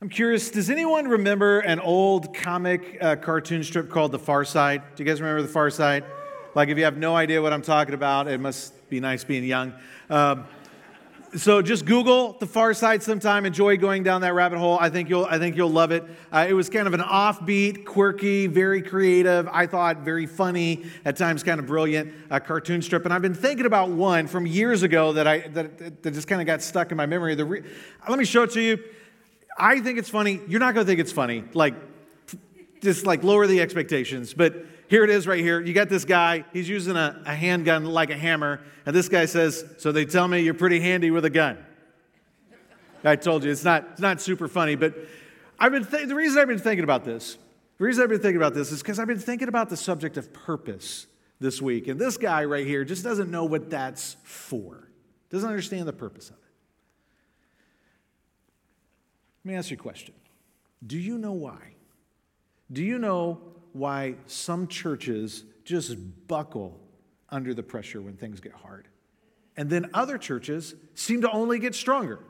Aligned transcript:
I'm 0.00 0.08
curious, 0.08 0.52
does 0.52 0.70
anyone 0.70 1.08
remember 1.08 1.58
an 1.58 1.80
old 1.80 2.32
comic 2.32 2.98
uh, 3.00 3.16
cartoon 3.16 3.64
strip 3.64 3.90
called 3.90 4.12
The 4.12 4.18
Far 4.20 4.44
Side? 4.44 4.80
Do 4.94 5.02
you 5.02 5.10
guys 5.10 5.20
remember 5.20 5.42
The 5.42 5.48
Far 5.48 5.70
Side? 5.70 6.04
Like, 6.54 6.68
if 6.68 6.78
you 6.78 6.84
have 6.84 6.96
no 6.96 7.16
idea 7.16 7.42
what 7.42 7.52
I'm 7.52 7.62
talking 7.62 7.94
about, 7.94 8.28
it 8.28 8.38
must 8.38 8.88
be 8.88 9.00
nice 9.00 9.24
being 9.24 9.42
young. 9.42 9.74
Um, 10.08 10.44
so 11.34 11.62
just 11.62 11.84
Google 11.84 12.34
The 12.38 12.46
Far 12.46 12.74
Side 12.74 13.02
sometime. 13.02 13.44
Enjoy 13.44 13.76
going 13.76 14.04
down 14.04 14.20
that 14.20 14.34
rabbit 14.34 14.60
hole. 14.60 14.78
I 14.80 14.88
think 14.88 15.08
you'll, 15.08 15.24
I 15.24 15.40
think 15.40 15.56
you'll 15.56 15.68
love 15.68 15.90
it. 15.90 16.04
Uh, 16.30 16.46
it 16.48 16.52
was 16.52 16.70
kind 16.70 16.86
of 16.86 16.94
an 16.94 17.00
offbeat, 17.00 17.84
quirky, 17.84 18.46
very 18.46 18.82
creative, 18.82 19.48
I 19.50 19.66
thought 19.66 20.02
very 20.02 20.26
funny, 20.26 20.86
at 21.04 21.16
times 21.16 21.42
kind 21.42 21.58
of 21.58 21.66
brilliant 21.66 22.14
uh, 22.30 22.38
cartoon 22.38 22.82
strip. 22.82 23.04
And 23.04 23.12
I've 23.12 23.20
been 23.20 23.34
thinking 23.34 23.66
about 23.66 23.90
one 23.90 24.28
from 24.28 24.46
years 24.46 24.84
ago 24.84 25.14
that, 25.14 25.26
I, 25.26 25.40
that, 25.48 26.04
that 26.04 26.14
just 26.14 26.28
kind 26.28 26.40
of 26.40 26.46
got 26.46 26.62
stuck 26.62 26.92
in 26.92 26.96
my 26.96 27.06
memory. 27.06 27.34
Re- 27.34 27.64
Let 28.08 28.16
me 28.16 28.24
show 28.24 28.44
it 28.44 28.52
to 28.52 28.60
you. 28.60 28.78
I 29.58 29.80
think 29.80 29.98
it's 29.98 30.08
funny. 30.08 30.40
You're 30.48 30.60
not 30.60 30.74
going 30.74 30.86
to 30.86 30.88
think 30.88 31.00
it's 31.00 31.12
funny. 31.12 31.44
Like, 31.52 31.74
just 32.80 33.06
like 33.06 33.24
lower 33.24 33.46
the 33.46 33.60
expectations. 33.60 34.34
But 34.34 34.64
here 34.88 35.04
it 35.04 35.10
is 35.10 35.26
right 35.26 35.40
here. 35.40 35.60
You 35.60 35.74
got 35.74 35.88
this 35.88 36.04
guy. 36.04 36.44
He's 36.52 36.68
using 36.68 36.96
a, 36.96 37.22
a 37.26 37.34
handgun 37.34 37.84
like 37.84 38.10
a 38.10 38.16
hammer. 38.16 38.60
And 38.86 38.94
this 38.94 39.08
guy 39.08 39.26
says, 39.26 39.64
So 39.78 39.92
they 39.92 40.04
tell 40.04 40.28
me 40.28 40.40
you're 40.40 40.54
pretty 40.54 40.80
handy 40.80 41.10
with 41.10 41.24
a 41.24 41.30
gun. 41.30 41.58
I 43.04 43.16
told 43.16 43.44
you, 43.44 43.50
it's 43.50 43.64
not, 43.64 43.86
it's 43.92 44.00
not 44.00 44.20
super 44.20 44.48
funny. 44.48 44.74
But 44.74 44.94
I've 45.58 45.72
been 45.72 45.84
th- 45.84 46.08
the 46.08 46.14
reason 46.14 46.40
I've 46.40 46.48
been 46.48 46.58
thinking 46.58 46.84
about 46.84 47.04
this, 47.04 47.36
the 47.78 47.84
reason 47.84 48.02
I've 48.02 48.08
been 48.08 48.20
thinking 48.20 48.38
about 48.38 48.54
this 48.54 48.72
is 48.72 48.82
because 48.82 48.98
I've 48.98 49.06
been 49.06 49.18
thinking 49.18 49.48
about 49.48 49.68
the 49.70 49.76
subject 49.76 50.16
of 50.16 50.32
purpose 50.32 51.06
this 51.40 51.62
week. 51.62 51.86
And 51.88 52.00
this 52.00 52.16
guy 52.16 52.44
right 52.44 52.66
here 52.66 52.84
just 52.84 53.04
doesn't 53.04 53.30
know 53.30 53.44
what 53.44 53.70
that's 53.70 54.16
for, 54.24 54.88
doesn't 55.30 55.48
understand 55.48 55.86
the 55.86 55.92
purpose 55.92 56.30
of 56.30 56.36
it. 56.36 56.42
Let 59.37 59.37
me 59.48 59.54
ask 59.54 59.70
you 59.70 59.76
a 59.76 59.80
question 59.80 60.14
Do 60.86 60.98
you 60.98 61.18
know 61.18 61.32
why? 61.32 61.74
Do 62.70 62.82
you 62.82 62.98
know 62.98 63.40
why 63.72 64.16
some 64.26 64.68
churches 64.68 65.44
just 65.64 65.96
buckle 66.26 66.80
under 67.30 67.54
the 67.54 67.62
pressure 67.62 68.00
when 68.00 68.16
things 68.16 68.40
get 68.40 68.52
hard? 68.52 68.88
And 69.56 69.68
then 69.68 69.90
other 69.92 70.18
churches 70.18 70.74
seem 70.94 71.22
to 71.22 71.30
only 71.30 71.58
get 71.58 71.74
stronger. 71.74 72.20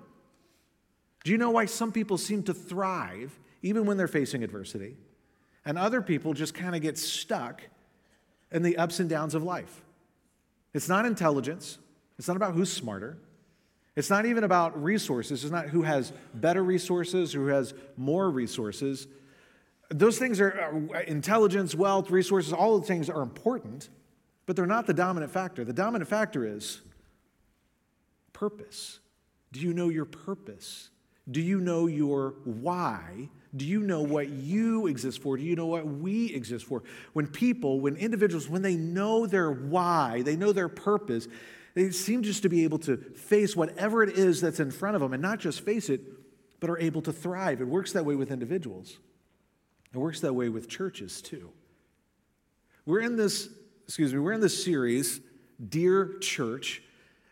Do 1.25 1.33
you 1.33 1.39
know 1.39 1.51
why 1.51 1.67
some 1.67 1.93
people 1.93 2.17
seem 2.17 2.43
to 2.45 2.55
thrive 2.55 3.39
even 3.63 3.85
when 3.85 3.97
they're 3.97 4.09
facing 4.09 4.43
adversity? 4.43 4.97
And 5.65 5.77
other 5.77 6.01
people 6.01 6.33
just 6.33 6.55
kind 6.55 6.75
of 6.75 6.81
get 6.81 6.97
stuck 6.97 7.61
in 8.51 8.63
the 8.63 8.79
ups 8.79 9.01
and 9.01 9.11
downs 9.11 9.35
of 9.35 9.43
life. 9.43 9.83
It's 10.73 10.89
not 10.89 11.05
intelligence, 11.05 11.79
it's 12.19 12.29
not 12.29 12.37
about 12.37 12.55
who's 12.55 12.73
smarter. 12.73 13.19
It's 13.99 14.11
not 14.11 14.27
even 14.27 14.45
about 14.45 14.81
resources. 14.81 15.43
It's 15.43 15.51
not 15.51 15.71
who 15.71 15.83
has 15.83 16.13
better 16.33 16.63
resources, 16.63 17.33
who 17.33 17.49
has 17.49 17.75
more 17.97 18.31
resources. 18.31 19.09
Those 19.91 20.19
things 20.19 20.41
are 20.41 20.89
uh, 20.95 21.01
intelligence, 21.09 21.75
wealth, 21.75 22.09
resources, 22.09 22.53
all 22.53 22.79
the 22.79 22.87
things 22.87 23.11
are 23.11 23.23
important, 23.23 23.89
but 24.47 24.55
they're 24.55 24.67
not 24.67 24.87
the 24.87 24.95
dominant 24.95 25.33
factor. 25.33 25.65
The 25.65 25.73
dominant 25.73 26.09
factor 26.09 26.47
is 26.47 26.81
purpose. 28.33 29.01
Do 29.51 29.59
you 29.59 29.75
know 29.75 29.89
your 29.89 30.05
purpose? 30.05 30.91
Do 31.29 31.41
you 31.41 31.61
know 31.61 31.89
your 31.89 32.37
why? 32.45 33.29
Do 33.57 33.65
you 33.65 33.81
know 33.81 34.03
what 34.03 34.29
you 34.29 34.87
exist 34.87 35.21
for? 35.21 35.37
Do 35.37 35.43
you 35.43 35.57
know 35.57 35.67
what 35.67 35.85
we 35.85 36.33
exist 36.33 36.67
for? 36.67 36.85
When 37.15 37.27
people, 37.27 37.81
when 37.81 37.97
individuals, 37.97 38.49
when 38.49 38.63
they 38.63 38.77
know 38.77 39.27
their 39.27 39.51
why, 39.51 40.23
they 40.23 40.37
know 40.37 40.53
their 40.53 40.69
purpose, 40.69 41.27
they 41.79 41.91
seem 41.91 42.23
just 42.23 42.43
to 42.43 42.49
be 42.49 42.65
able 42.65 42.79
to 42.81 42.97
face 42.97 43.55
whatever 43.55 44.03
it 44.03 44.19
is 44.19 44.41
that's 44.41 44.61
in 44.61 44.71
front 44.71 44.97
of 44.97 45.03
them 45.03 45.13
and 45.13 45.23
not 45.23 45.39
just 45.39 45.61
face 45.61 45.89
it, 45.89 46.01
but 46.61 46.71
are 46.71 46.79
able 46.79 47.03
to 47.03 47.13
thrive. 47.13 47.61
It 47.61 47.69
works 47.69 47.93
that 47.93 48.05
way 48.05 48.15
with 48.15 48.31
individuals, 48.31 48.99
it 49.93 49.99
works 49.99 50.21
that 50.21 50.35
way 50.35 50.49
with 50.49 50.69
churches 50.69 51.23
too. 51.23 51.51
We're 52.85 53.01
in 53.01 53.17
this, 53.17 53.49
excuse 53.85 54.13
me, 54.13 54.19
we're 54.19 54.33
in 54.33 54.41
this 54.41 54.65
series, 54.65 55.21
Dear 55.69 56.19
Church. 56.21 56.83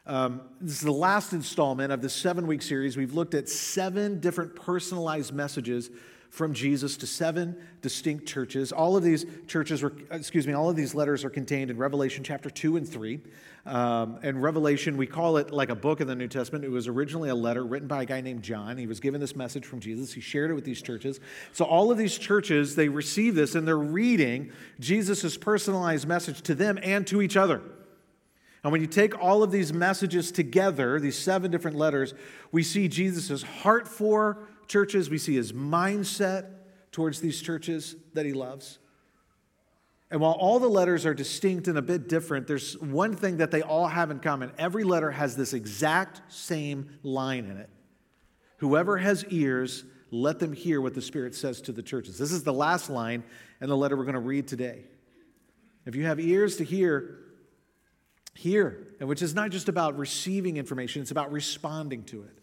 Um, 0.07 0.43
this 0.61 0.75
is 0.75 0.83
the 0.83 0.93
last 0.93 1.33
installment 1.33 1.93
of 1.93 2.01
the 2.01 2.09
seven 2.09 2.47
week 2.47 2.63
series. 2.63 2.97
We've 2.97 3.15
looked 3.15 3.35
at 3.35 3.49
seven 3.49 4.21
different 4.21 4.55
personalized 4.55 5.33
messages 5.33 5.91
from 6.31 6.53
Jesus 6.53 6.97
to 6.99 7.07
seven 7.07 7.57
distinct 7.83 8.27
churches. 8.27 8.73
All 8.73 8.97
of 8.97 9.03
these 9.03 9.27
churches 9.47 9.83
were, 9.83 9.93
excuse 10.11 10.47
me, 10.47 10.53
all 10.53 10.69
of 10.69 10.77
these 10.77 10.95
letters 10.95 11.25
are 11.25 11.31
contained 11.31 11.71
in 11.71 11.79
Revelation 11.79 12.25
chapter 12.25 12.51
2 12.51 12.77
and 12.77 12.89
3. 12.89 13.21
Um, 13.67 14.21
and 14.23 14.41
Revelation, 14.41 14.97
we 14.97 15.07
call 15.07 15.39
it 15.39 15.51
like 15.51 15.71
a 15.71 15.75
book 15.75 16.01
in 16.01 16.07
the 16.07 16.15
New 16.15 16.29
Testament. 16.29 16.65
It 16.65 16.71
was 16.71 16.87
originally 16.87 17.31
a 17.31 17.35
letter 17.35 17.65
written 17.65 17.89
by 17.89 18.03
a 18.03 18.07
guy 18.07 18.21
named 18.21 18.43
John. 18.43 18.79
He 18.79 18.87
was 18.87 19.01
given 19.01 19.21
this 19.21 19.35
message 19.35 19.65
from 19.65 19.81
Jesus. 19.81 20.13
He 20.13 20.21
shared 20.21 20.51
it 20.51 20.55
with 20.55 20.65
these 20.65 20.81
churches. 20.81 21.19
So 21.53 21.65
all 21.65 21.91
of 21.91 21.99
these 21.99 22.17
churches, 22.17 22.77
they 22.77 22.89
receive 22.89 23.35
this 23.35 23.57
and 23.57 23.67
they're 23.67 23.77
reading 23.77 24.53
Jesus' 24.79 25.37
personalized 25.37 26.07
message 26.07 26.43
to 26.43 26.55
them 26.55 26.79
and 26.83 27.07
to 27.09 27.21
each 27.21 27.37
other. 27.37 27.61
And 28.67 28.73
when 28.73 28.81
you 28.81 28.89
take 28.89 29.17
all 29.21 29.43
of 29.43 29.53
these 29.53 29.73
messages 29.73 30.33
together, 30.33 30.99
these 30.99 31.17
seven 31.17 31.51
different 31.51 31.77
letters, 31.77 32.15
we 32.51 32.63
see 32.63 32.89
Jesus' 32.89 33.43
heart 33.43 33.87
for 33.87 34.49
churches, 34.69 35.11
we 35.11 35.19
see 35.19 35.35
his 35.35 35.53
mindset 35.53 36.47
towards 36.93 37.21
these 37.21 37.41
churches 37.41 37.97
that 38.15 38.27
he 38.27 38.33
loves. 38.33 38.79
And 40.11 40.21
while 40.21 40.33
all 40.33 40.61
the 40.61 40.69
letters 40.69 41.05
are 41.05 41.15
distinct 41.15 41.67
and 41.67 41.77
a 41.77 41.83
bit 41.83 42.09
different, 42.09 42.47
there's 42.47 42.79
one 42.79 43.15
thing 43.15 43.39
that 43.39 43.51
they 43.51 43.63
all 43.63 43.89
have 43.89 44.11
in 44.11 44.21
common. 44.21 44.53
Every 44.57 44.85
letter 44.85 45.11
has 45.11 45.37
this 45.37 45.53
exact 45.53 46.33
same 46.33 46.91
line 47.03 47.47
in 47.47 47.57
it 47.57 47.71
Whoever 48.59 48.97
has 48.97 49.25
ears, 49.27 49.85
let 50.11 50.39
them 50.39 50.53
hear 50.53 50.81
what 50.81 50.95
the 50.95 51.03
Spirit 51.03 51.35
says 51.35 51.61
to 51.63 51.73
the 51.73 51.83
churches. 51.83 52.17
This 52.19 52.33
is 52.33 52.43
the 52.43 52.53
last 52.53 52.89
line 52.89 53.23
in 53.61 53.69
the 53.69 53.77
letter 53.77 53.97
we're 53.97 54.05
going 54.05 54.15
to 54.15 54.21
read 54.21 54.49
today. 54.49 54.85
If 55.85 55.95
you 55.95 56.07
have 56.07 56.19
ears 56.19 56.57
to 56.57 56.65
hear, 56.65 57.19
hear. 58.35 58.89
And 58.99 59.09
which 59.09 59.23
is 59.23 59.35
not 59.35 59.51
just 59.51 59.69
about 59.69 59.99
receiving 59.99 60.57
information, 60.57 61.03
it's 61.03 61.11
about 61.11 61.33
responding 61.33 62.05
to 62.05 62.23
it. 62.23 62.39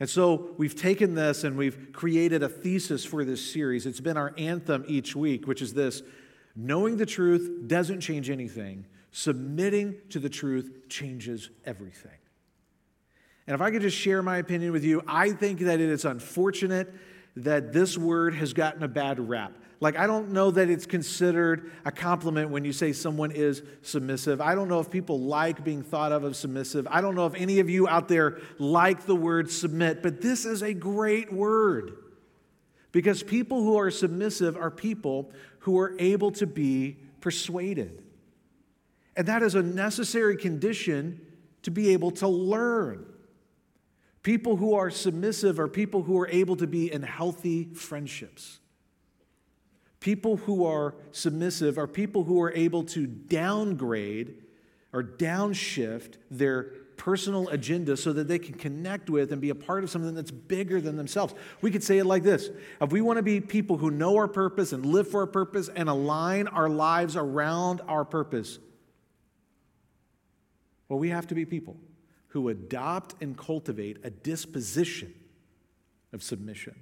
And 0.00 0.08
so 0.08 0.50
we've 0.56 0.76
taken 0.76 1.14
this 1.14 1.44
and 1.44 1.56
we've 1.56 1.92
created 1.92 2.42
a 2.42 2.48
thesis 2.48 3.04
for 3.04 3.24
this 3.24 3.52
series. 3.52 3.84
It's 3.84 4.00
been 4.00 4.16
our 4.16 4.32
anthem 4.38 4.84
each 4.86 5.16
week, 5.16 5.46
which 5.46 5.60
is 5.60 5.74
this 5.74 6.02
knowing 6.54 6.96
the 6.96 7.06
truth 7.06 7.66
doesn't 7.66 8.00
change 8.00 8.30
anything, 8.30 8.86
submitting 9.10 9.96
to 10.10 10.18
the 10.18 10.28
truth 10.28 10.88
changes 10.88 11.50
everything. 11.64 12.12
And 13.46 13.54
if 13.54 13.60
I 13.60 13.70
could 13.70 13.82
just 13.82 13.96
share 13.96 14.22
my 14.22 14.36
opinion 14.36 14.72
with 14.72 14.84
you, 14.84 15.02
I 15.06 15.30
think 15.30 15.60
that 15.60 15.80
it 15.80 15.88
is 15.88 16.04
unfortunate 16.04 16.92
that 17.36 17.72
this 17.72 17.96
word 17.96 18.34
has 18.34 18.52
gotten 18.52 18.82
a 18.82 18.88
bad 18.88 19.18
rap. 19.28 19.52
Like, 19.80 19.96
I 19.96 20.08
don't 20.08 20.30
know 20.32 20.50
that 20.50 20.68
it's 20.68 20.86
considered 20.86 21.70
a 21.84 21.92
compliment 21.92 22.50
when 22.50 22.64
you 22.64 22.72
say 22.72 22.92
someone 22.92 23.30
is 23.30 23.62
submissive. 23.82 24.40
I 24.40 24.56
don't 24.56 24.68
know 24.68 24.80
if 24.80 24.90
people 24.90 25.20
like 25.20 25.62
being 25.62 25.84
thought 25.84 26.10
of 26.10 26.24
as 26.24 26.36
submissive. 26.36 26.88
I 26.90 27.00
don't 27.00 27.14
know 27.14 27.26
if 27.26 27.34
any 27.34 27.60
of 27.60 27.70
you 27.70 27.86
out 27.86 28.08
there 28.08 28.40
like 28.58 29.06
the 29.06 29.14
word 29.14 29.50
submit, 29.50 30.02
but 30.02 30.20
this 30.20 30.44
is 30.44 30.62
a 30.62 30.74
great 30.74 31.32
word. 31.32 31.92
Because 32.90 33.22
people 33.22 33.62
who 33.62 33.76
are 33.78 33.90
submissive 33.90 34.56
are 34.56 34.70
people 34.70 35.30
who 35.60 35.78
are 35.78 35.94
able 36.00 36.32
to 36.32 36.46
be 36.46 36.96
persuaded. 37.20 38.02
And 39.16 39.28
that 39.28 39.42
is 39.42 39.54
a 39.54 39.62
necessary 39.62 40.36
condition 40.36 41.20
to 41.62 41.70
be 41.70 41.92
able 41.92 42.10
to 42.12 42.26
learn. 42.26 43.06
People 44.22 44.56
who 44.56 44.74
are 44.74 44.90
submissive 44.90 45.60
are 45.60 45.68
people 45.68 46.02
who 46.02 46.18
are 46.18 46.28
able 46.28 46.56
to 46.56 46.66
be 46.66 46.92
in 46.92 47.02
healthy 47.02 47.68
friendships. 47.74 48.58
People 50.00 50.36
who 50.36 50.64
are 50.64 50.94
submissive 51.12 51.78
are 51.78 51.86
people 51.86 52.24
who 52.24 52.40
are 52.40 52.52
able 52.52 52.84
to 52.84 53.06
downgrade 53.06 54.34
or 54.92 55.02
downshift 55.02 56.14
their 56.30 56.72
personal 56.96 57.48
agenda 57.48 57.96
so 57.96 58.12
that 58.12 58.28
they 58.28 58.38
can 58.38 58.54
connect 58.54 59.08
with 59.08 59.32
and 59.32 59.40
be 59.40 59.50
a 59.50 59.54
part 59.54 59.82
of 59.82 59.90
something 59.90 60.14
that's 60.14 60.30
bigger 60.30 60.80
than 60.80 60.96
themselves. 60.96 61.32
We 61.62 61.70
could 61.70 61.82
say 61.82 61.98
it 61.98 62.04
like 62.04 62.22
this 62.22 62.50
If 62.80 62.92
we 62.92 63.00
want 63.00 63.16
to 63.16 63.22
be 63.22 63.40
people 63.40 63.78
who 63.78 63.90
know 63.90 64.16
our 64.16 64.28
purpose 64.28 64.72
and 64.72 64.84
live 64.84 65.08
for 65.08 65.20
our 65.20 65.26
purpose 65.26 65.68
and 65.74 65.88
align 65.88 66.48
our 66.48 66.68
lives 66.68 67.16
around 67.16 67.80
our 67.88 68.04
purpose, 68.04 68.58
well, 70.88 70.98
we 70.98 71.10
have 71.10 71.26
to 71.28 71.34
be 71.34 71.44
people 71.44 71.76
who 72.28 72.48
adopt 72.50 73.14
and 73.22 73.36
cultivate 73.36 73.98
a 74.04 74.10
disposition 74.10 75.14
of 76.12 76.22
submission. 76.22 76.74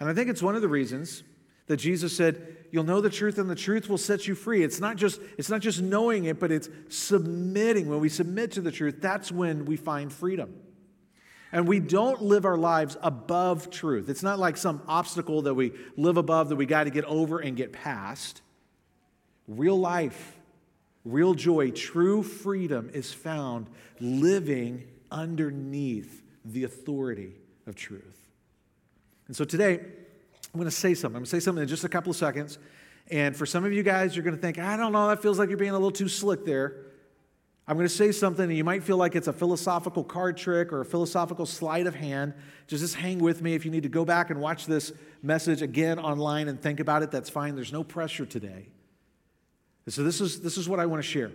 And 0.00 0.08
I 0.08 0.14
think 0.14 0.30
it's 0.30 0.42
one 0.42 0.54
of 0.54 0.62
the 0.62 0.68
reasons 0.68 1.22
that 1.68 1.76
Jesus 1.76 2.16
said, 2.16 2.56
You'll 2.70 2.84
know 2.84 3.00
the 3.00 3.08
truth, 3.08 3.38
and 3.38 3.48
the 3.48 3.54
truth 3.54 3.88
will 3.88 3.96
set 3.96 4.26
you 4.26 4.34
free. 4.34 4.62
It's 4.62 4.78
not 4.78 4.96
just, 4.96 5.20
it's 5.38 5.48
not 5.48 5.62
just 5.62 5.80
knowing 5.80 6.26
it, 6.26 6.38
but 6.38 6.52
it's 6.52 6.68
submitting. 6.90 7.88
When 7.88 8.00
we 8.00 8.10
submit 8.10 8.52
to 8.52 8.60
the 8.60 8.70
truth, 8.70 8.96
that's 9.00 9.32
when 9.32 9.64
we 9.64 9.76
find 9.76 10.12
freedom. 10.12 10.54
And 11.50 11.66
we 11.66 11.80
don't 11.80 12.20
live 12.20 12.44
our 12.44 12.58
lives 12.58 12.98
above 13.02 13.70
truth. 13.70 14.10
It's 14.10 14.22
not 14.22 14.38
like 14.38 14.58
some 14.58 14.82
obstacle 14.86 15.42
that 15.42 15.54
we 15.54 15.72
live 15.96 16.18
above 16.18 16.50
that 16.50 16.56
we 16.56 16.66
got 16.66 16.84
to 16.84 16.90
get 16.90 17.06
over 17.06 17.38
and 17.38 17.56
get 17.56 17.72
past. 17.72 18.42
Real 19.46 19.78
life, 19.78 20.38
real 21.06 21.32
joy, 21.32 21.70
true 21.70 22.22
freedom 22.22 22.90
is 22.92 23.14
found 23.14 23.68
living 23.98 24.84
underneath 25.10 26.22
the 26.44 26.64
authority 26.64 27.32
of 27.66 27.76
truth. 27.76 28.28
And 29.26 29.34
so 29.34 29.46
today, 29.46 29.80
I'm 30.58 30.62
going 30.62 30.70
to 30.70 30.76
say 30.76 30.92
something. 30.94 31.14
I'm 31.14 31.20
going 31.20 31.24
to 31.26 31.30
say 31.30 31.38
something 31.38 31.62
in 31.62 31.68
just 31.68 31.84
a 31.84 31.88
couple 31.88 32.10
of 32.10 32.16
seconds. 32.16 32.58
And 33.12 33.36
for 33.36 33.46
some 33.46 33.64
of 33.64 33.72
you 33.72 33.84
guys, 33.84 34.16
you're 34.16 34.24
going 34.24 34.34
to 34.34 34.42
think, 34.42 34.58
I 34.58 34.76
don't 34.76 34.90
know, 34.90 35.06
that 35.06 35.22
feels 35.22 35.38
like 35.38 35.50
you're 35.50 35.56
being 35.56 35.70
a 35.70 35.74
little 35.74 35.92
too 35.92 36.08
slick 36.08 36.44
there. 36.44 36.86
I'm 37.68 37.76
going 37.76 37.86
to 37.86 37.94
say 37.94 38.10
something, 38.10 38.42
and 38.46 38.56
you 38.56 38.64
might 38.64 38.82
feel 38.82 38.96
like 38.96 39.14
it's 39.14 39.28
a 39.28 39.32
philosophical 39.32 40.02
card 40.02 40.36
trick 40.36 40.72
or 40.72 40.80
a 40.80 40.84
philosophical 40.84 41.46
sleight 41.46 41.86
of 41.86 41.94
hand. 41.94 42.34
Just, 42.66 42.82
just 42.82 42.96
hang 42.96 43.20
with 43.20 43.40
me. 43.40 43.54
If 43.54 43.64
you 43.64 43.70
need 43.70 43.84
to 43.84 43.88
go 43.88 44.04
back 44.04 44.30
and 44.30 44.40
watch 44.40 44.66
this 44.66 44.90
message 45.22 45.62
again 45.62 46.00
online 46.00 46.48
and 46.48 46.60
think 46.60 46.80
about 46.80 47.04
it, 47.04 47.12
that's 47.12 47.30
fine. 47.30 47.54
There's 47.54 47.72
no 47.72 47.84
pressure 47.84 48.26
today. 48.26 48.66
So, 49.86 50.02
this 50.02 50.20
is, 50.20 50.40
this 50.40 50.58
is 50.58 50.68
what 50.68 50.80
I 50.80 50.86
want 50.86 51.04
to 51.04 51.08
share. 51.08 51.30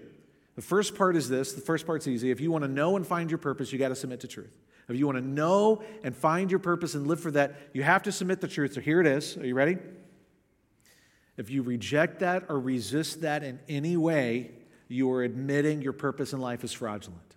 The 0.56 0.62
first 0.62 0.96
part 0.96 1.16
is 1.16 1.30
this 1.30 1.54
the 1.54 1.62
first 1.62 1.86
part's 1.86 2.08
easy. 2.08 2.32
If 2.32 2.40
you 2.40 2.52
want 2.52 2.64
to 2.64 2.68
know 2.68 2.96
and 2.96 3.06
find 3.06 3.32
your 3.32 3.38
purpose, 3.38 3.72
you 3.74 3.80
got 3.80 3.90
to 3.90 3.96
submit 3.96 4.20
to 4.22 4.28
truth. 4.28 4.56
If 4.90 4.98
you 4.98 5.06
want 5.06 5.18
to 5.18 5.24
know 5.24 5.82
and 6.04 6.16
find 6.16 6.52
your 6.52 6.60
purpose 6.60 6.94
and 6.94 7.08
live 7.08 7.20
for 7.20 7.32
that, 7.32 7.56
you 7.74 7.84
have 7.84 8.04
to 8.04 8.12
submit 8.12 8.42
to 8.42 8.48
truth. 8.48 8.74
So, 8.74 8.82
here 8.82 9.00
it 9.00 9.08
is. 9.08 9.38
Are 9.38 9.46
you 9.46 9.56
ready? 9.56 9.78
If 11.38 11.50
you 11.50 11.64
reject 11.64 12.20
that 12.20 12.44
or 12.50 12.60
resist 12.60 13.22
that 13.22 13.44
in 13.44 13.60
any 13.68 13.98
way, 13.98 14.52
you 14.88 15.12
are 15.12 15.24
admitting 15.24 15.82
your 15.82 15.94
purpose 15.94 16.34
in 16.34 16.40
life 16.40 16.64
is 16.64 16.72
fraudulent. 16.72 17.36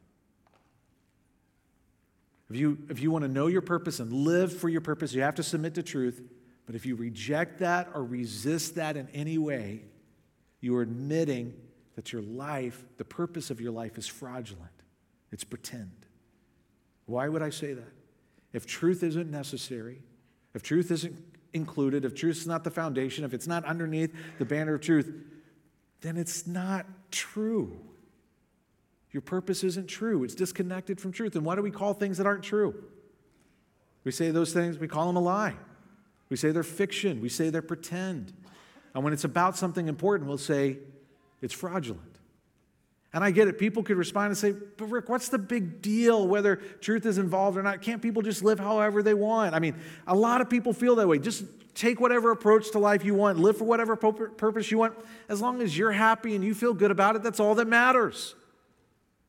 If 2.51 2.57
you, 2.57 2.79
if 2.91 3.01
you 3.01 3.11
want 3.11 3.23
to 3.23 3.29
know 3.29 3.47
your 3.47 3.63
purpose 3.63 3.99
and 3.99 4.13
live 4.13 4.57
for 4.57 4.69
your 4.69 4.81
purpose, 4.81 5.13
you 5.15 5.23
have 5.23 5.35
to 5.37 5.43
submit 5.43 5.75
to 5.75 5.83
truth. 5.83 6.23
But 6.67 6.75
if 6.75 6.85
you 6.85 6.95
reject 6.97 7.61
that 7.61 7.89
or 7.95 8.05
resist 8.05 8.75
that 8.75 8.97
in 8.97 9.09
any 9.15 9.39
way, 9.39 9.85
you 10.61 10.77
are 10.77 10.83
admitting 10.83 11.55
that 11.97 12.13
your 12.13 12.23
life, 12.23 12.85
the 12.99 13.05
purpose 13.05 13.51
of 13.51 13.61
your 13.61 13.73
life, 13.73 13.99
is 13.99 14.07
fraudulent. 14.07 14.71
It's 15.33 15.45
pretend. 15.45 16.07
Why 17.07 17.29
would 17.29 17.43
I 17.43 17.51
say 17.51 17.73
that? 17.73 17.93
If 18.53 18.67
truth 18.67 19.03
isn't 19.03 19.31
necessary, 19.31 19.99
if 20.55 20.63
truth 20.63 20.91
isn't 20.91 21.17
included, 21.53 22.05
if 22.05 22.15
truth 22.15 22.37
is 22.37 22.47
not 22.47 22.65
the 22.65 22.71
foundation, 22.71 23.25
if 23.25 23.35
it's 23.35 23.47
not 23.47 23.65
underneath 23.65 24.15
the 24.39 24.45
banner 24.45 24.75
of 24.75 24.81
truth, 24.81 25.13
then 26.03 26.17
it's 26.17 26.47
not 26.47 26.87
true. 27.11 27.79
Your 29.11 29.23
purpose 29.23 29.65
isn't 29.65 29.89
true. 29.89 30.25
It's 30.25 30.35
disconnected 30.35 31.01
from 31.01 31.13
truth. 31.13 31.37
And 31.37 31.45
why 31.45 31.57
do 31.57 31.63
we 31.63 31.71
call 31.71 31.95
things 31.95 32.19
that 32.19 32.27
aren't 32.27 32.43
true? 32.43 32.75
We 34.05 34.13
say 34.13 34.31
those 34.31 34.53
things, 34.53 34.79
we 34.79 34.89
call 34.89 35.07
them 35.07 35.17
a 35.17 35.21
lie. 35.21 35.55
We 36.29 36.37
say 36.37 36.51
they're 36.51 36.63
fiction. 36.63 37.21
We 37.21 37.29
say 37.29 37.51
they're 37.51 37.63
pretend. 37.63 38.33
And 38.95 39.05
when 39.05 39.13
it's 39.13 39.25
about 39.25 39.57
something 39.57 39.89
important, 39.89 40.29
we'll 40.29 40.39
say 40.39 40.79
it's 41.41 41.55
fraudulent. 41.55 42.17
And 43.13 43.25
I 43.25 43.31
get 43.31 43.49
it. 43.49 43.59
People 43.59 43.83
could 43.83 43.97
respond 43.97 44.27
and 44.27 44.37
say, 44.37 44.53
But 44.53 44.87
Rick, 44.87 45.09
what's 45.09 45.31
the 45.31 45.39
big 45.39 45.81
deal 45.81 46.29
whether 46.29 46.57
truth 46.57 47.07
is 47.07 47.19
involved 47.19 47.57
or 47.57 47.63
not? 47.63 47.81
Can't 47.81 48.03
people 48.03 48.21
just 48.21 48.43
live 48.43 48.59
however 48.59 49.03
they 49.03 49.15
want? 49.15 49.55
I 49.55 49.59
mean, 49.59 49.77
a 50.07 50.15
lot 50.15 50.41
of 50.41 50.51
people 50.51 50.73
feel 50.75 50.97
that 50.97 51.09
way. 51.09 51.19
Just 51.19 51.45
take 51.75 52.01
whatever 52.01 52.31
approach 52.31 52.73
to 52.73 52.79
life 52.79 53.05
you 53.05 53.15
want, 53.15 53.39
live 53.39 53.57
for 53.59 53.65
whatever 53.65 53.97
purpose 53.97 54.71
you 54.71 54.79
want. 54.79 54.95
As 55.29 55.41
long 55.41 55.63
as 55.63 55.77
you're 55.77 55.93
happy 55.93 56.35
and 56.35 56.45
you 56.45 56.55
feel 56.55 56.75
good 56.75 56.91
about 56.91 57.17
it, 57.17 57.23
that's 57.23 57.41
all 57.41 57.55
that 57.55 57.69
matters. 57.69 58.35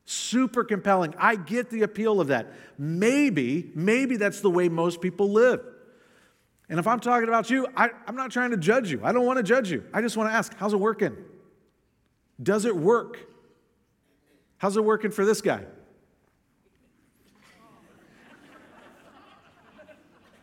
Super 0.04 0.64
compelling. 0.64 1.14
I 1.18 1.36
get 1.36 1.70
the 1.70 1.82
appeal 1.82 2.20
of 2.20 2.28
that. 2.28 2.52
Maybe, 2.78 3.70
maybe 3.74 4.16
that's 4.16 4.40
the 4.40 4.50
way 4.50 4.68
most 4.68 5.00
people 5.00 5.30
live. 5.30 5.60
And 6.70 6.78
if 6.78 6.86
I'm 6.86 7.00
talking 7.00 7.28
about 7.28 7.48
you, 7.50 7.66
I, 7.76 7.90
am 8.06 8.16
not 8.16 8.30
trying 8.30 8.50
to 8.50 8.56
judge 8.56 8.90
you. 8.90 9.00
I 9.02 9.12
don't 9.12 9.24
want 9.24 9.38
to 9.38 9.42
judge 9.42 9.70
you. 9.70 9.84
I 9.92 10.00
just 10.00 10.16
want 10.16 10.30
to 10.30 10.34
ask, 10.34 10.54
how's 10.56 10.72
it 10.72 10.80
working? 10.80 11.16
Does 12.42 12.64
it 12.64 12.76
work? 12.76 13.18
How's 14.58 14.76
it 14.76 14.84
working 14.84 15.10
for 15.10 15.24
this 15.24 15.40
guy? 15.40 15.64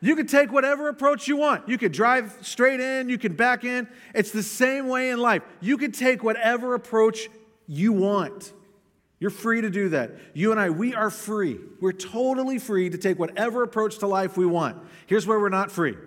You 0.06 0.16
can 0.16 0.28
take 0.28 0.52
whatever 0.52 0.88
approach 0.88 1.28
you 1.28 1.36
want. 1.36 1.68
You 1.68 1.80
could 1.80 1.92
drive 1.92 2.38
straight 2.44 2.80
in, 2.80 3.10
you 3.10 3.18
can 3.18 3.34
back 3.34 3.64
in. 3.64 3.88
It's 4.14 4.30
the 4.30 4.44
same 4.44 4.88
way 4.88 5.10
in 5.10 5.20
life. 5.20 5.42
You 5.62 5.78
can 5.78 5.92
take 5.92 6.24
whatever 6.24 6.76
approach 6.76 7.28
you 7.66 7.92
want. 7.92 8.54
You're 9.20 9.32
free 9.32 9.62
to 9.62 9.72
do 9.72 9.90
that. 9.90 10.12
You 10.36 10.52
and 10.52 10.60
I, 10.60 10.70
we 10.70 10.94
are 10.94 11.10
free. 11.10 11.58
We're 11.82 11.92
totally 11.92 12.60
free 12.60 12.92
to 12.92 13.00
take 13.00 13.18
whatever 13.18 13.64
approach 13.64 13.98
to 13.98 14.06
life 14.06 14.38
we 14.38 14.46
want. 14.46 14.78
Here's 15.08 15.26
where 15.26 15.40
we're 15.40 15.50
not 15.50 15.72
free 15.72 15.98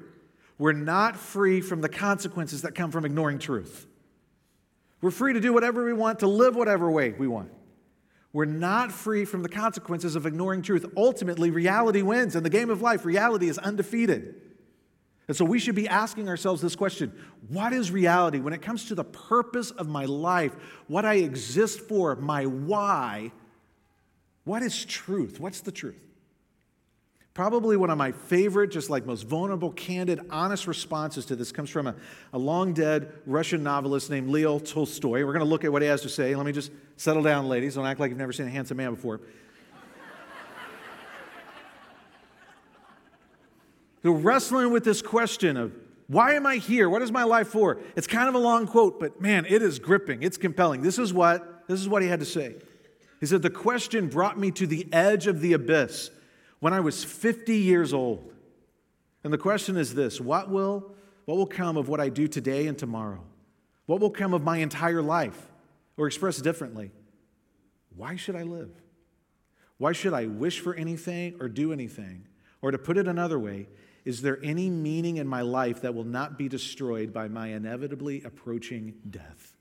we're 0.58 0.70
not 0.70 1.16
free 1.16 1.60
from 1.60 1.80
the 1.80 1.88
consequences 1.88 2.62
that 2.62 2.76
come 2.76 2.92
from 2.92 3.04
ignoring 3.04 3.40
truth. 3.40 3.87
We're 5.00 5.10
free 5.10 5.32
to 5.32 5.40
do 5.40 5.52
whatever 5.52 5.84
we 5.84 5.92
want, 5.92 6.20
to 6.20 6.26
live 6.26 6.56
whatever 6.56 6.90
way 6.90 7.10
we 7.10 7.28
want. 7.28 7.52
We're 8.32 8.44
not 8.44 8.92
free 8.92 9.24
from 9.24 9.42
the 9.42 9.48
consequences 9.48 10.16
of 10.16 10.26
ignoring 10.26 10.62
truth. 10.62 10.84
Ultimately, 10.96 11.50
reality 11.50 12.02
wins. 12.02 12.36
In 12.36 12.42
the 12.42 12.50
game 12.50 12.68
of 12.68 12.82
life, 12.82 13.04
reality 13.04 13.48
is 13.48 13.58
undefeated. 13.58 14.34
And 15.28 15.36
so 15.36 15.44
we 15.44 15.58
should 15.58 15.74
be 15.74 15.88
asking 15.88 16.28
ourselves 16.28 16.60
this 16.60 16.74
question 16.74 17.12
What 17.48 17.72
is 17.72 17.90
reality? 17.90 18.40
When 18.40 18.52
it 18.52 18.62
comes 18.62 18.86
to 18.86 18.94
the 18.94 19.04
purpose 19.04 19.70
of 19.70 19.88
my 19.88 20.04
life, 20.04 20.54
what 20.88 21.04
I 21.04 21.14
exist 21.14 21.80
for, 21.80 22.16
my 22.16 22.46
why, 22.46 23.32
what 24.44 24.62
is 24.62 24.84
truth? 24.84 25.38
What's 25.38 25.60
the 25.60 25.72
truth? 25.72 26.07
Probably 27.38 27.76
one 27.76 27.88
of 27.88 27.96
my 27.96 28.10
favorite, 28.10 28.72
just 28.72 28.90
like 28.90 29.06
most 29.06 29.22
vulnerable, 29.22 29.70
candid, 29.70 30.22
honest 30.28 30.66
responses 30.66 31.24
to 31.26 31.36
this 31.36 31.52
comes 31.52 31.70
from 31.70 31.86
a, 31.86 31.94
a 32.32 32.38
long 32.38 32.72
dead 32.72 33.12
Russian 33.26 33.62
novelist 33.62 34.10
named 34.10 34.28
Leo 34.28 34.58
Tolstoy. 34.58 35.24
We're 35.24 35.34
going 35.34 35.38
to 35.38 35.44
look 35.44 35.62
at 35.62 35.70
what 35.70 35.80
he 35.80 35.86
has 35.86 36.02
to 36.02 36.08
say. 36.08 36.34
Let 36.34 36.44
me 36.44 36.50
just 36.50 36.72
settle 36.96 37.22
down, 37.22 37.48
ladies. 37.48 37.76
Don't 37.76 37.86
act 37.86 38.00
like 38.00 38.08
you've 38.08 38.18
never 38.18 38.32
seen 38.32 38.48
a 38.48 38.50
handsome 38.50 38.78
man 38.78 38.94
before. 38.94 39.20
so, 44.02 44.10
wrestling 44.10 44.72
with 44.72 44.82
this 44.82 45.00
question 45.00 45.56
of 45.56 45.72
why 46.08 46.32
am 46.32 46.44
I 46.44 46.56
here? 46.56 46.90
What 46.90 47.02
is 47.02 47.12
my 47.12 47.22
life 47.22 47.46
for? 47.46 47.78
It's 47.94 48.08
kind 48.08 48.28
of 48.28 48.34
a 48.34 48.38
long 48.38 48.66
quote, 48.66 48.98
but 48.98 49.20
man, 49.20 49.46
it 49.48 49.62
is 49.62 49.78
gripping. 49.78 50.24
It's 50.24 50.38
compelling. 50.38 50.82
This 50.82 50.98
is 50.98 51.12
what 51.12 51.68
this 51.68 51.78
is 51.78 51.88
what 51.88 52.02
he 52.02 52.08
had 52.08 52.18
to 52.18 52.26
say. 52.26 52.56
He 53.20 53.26
said, 53.26 53.42
"The 53.42 53.50
question 53.50 54.08
brought 54.08 54.40
me 54.40 54.50
to 54.50 54.66
the 54.66 54.92
edge 54.92 55.28
of 55.28 55.40
the 55.40 55.52
abyss." 55.52 56.10
When 56.60 56.72
I 56.72 56.80
was 56.80 57.04
50 57.04 57.56
years 57.56 57.92
old. 57.92 58.32
And 59.24 59.32
the 59.32 59.38
question 59.38 59.76
is 59.76 59.94
this 59.94 60.20
what 60.20 60.50
will, 60.50 60.92
what 61.24 61.36
will 61.36 61.46
come 61.46 61.76
of 61.76 61.88
what 61.88 62.00
I 62.00 62.08
do 62.08 62.28
today 62.28 62.66
and 62.66 62.78
tomorrow? 62.78 63.22
What 63.86 64.00
will 64.00 64.10
come 64.10 64.34
of 64.34 64.42
my 64.42 64.58
entire 64.58 65.02
life? 65.02 65.46
Or 65.96 66.06
expressed 66.06 66.44
differently, 66.44 66.92
why 67.96 68.14
should 68.14 68.36
I 68.36 68.44
live? 68.44 68.70
Why 69.78 69.90
should 69.90 70.14
I 70.14 70.26
wish 70.26 70.60
for 70.60 70.74
anything 70.74 71.34
or 71.40 71.48
do 71.48 71.72
anything? 71.72 72.26
Or 72.62 72.70
to 72.70 72.78
put 72.78 72.96
it 72.96 73.08
another 73.08 73.38
way, 73.38 73.66
is 74.04 74.22
there 74.22 74.38
any 74.42 74.70
meaning 74.70 75.16
in 75.16 75.26
my 75.26 75.40
life 75.40 75.82
that 75.82 75.94
will 75.94 76.04
not 76.04 76.38
be 76.38 76.48
destroyed 76.48 77.12
by 77.12 77.26
my 77.26 77.48
inevitably 77.48 78.22
approaching 78.22 78.94
death? 79.10 79.56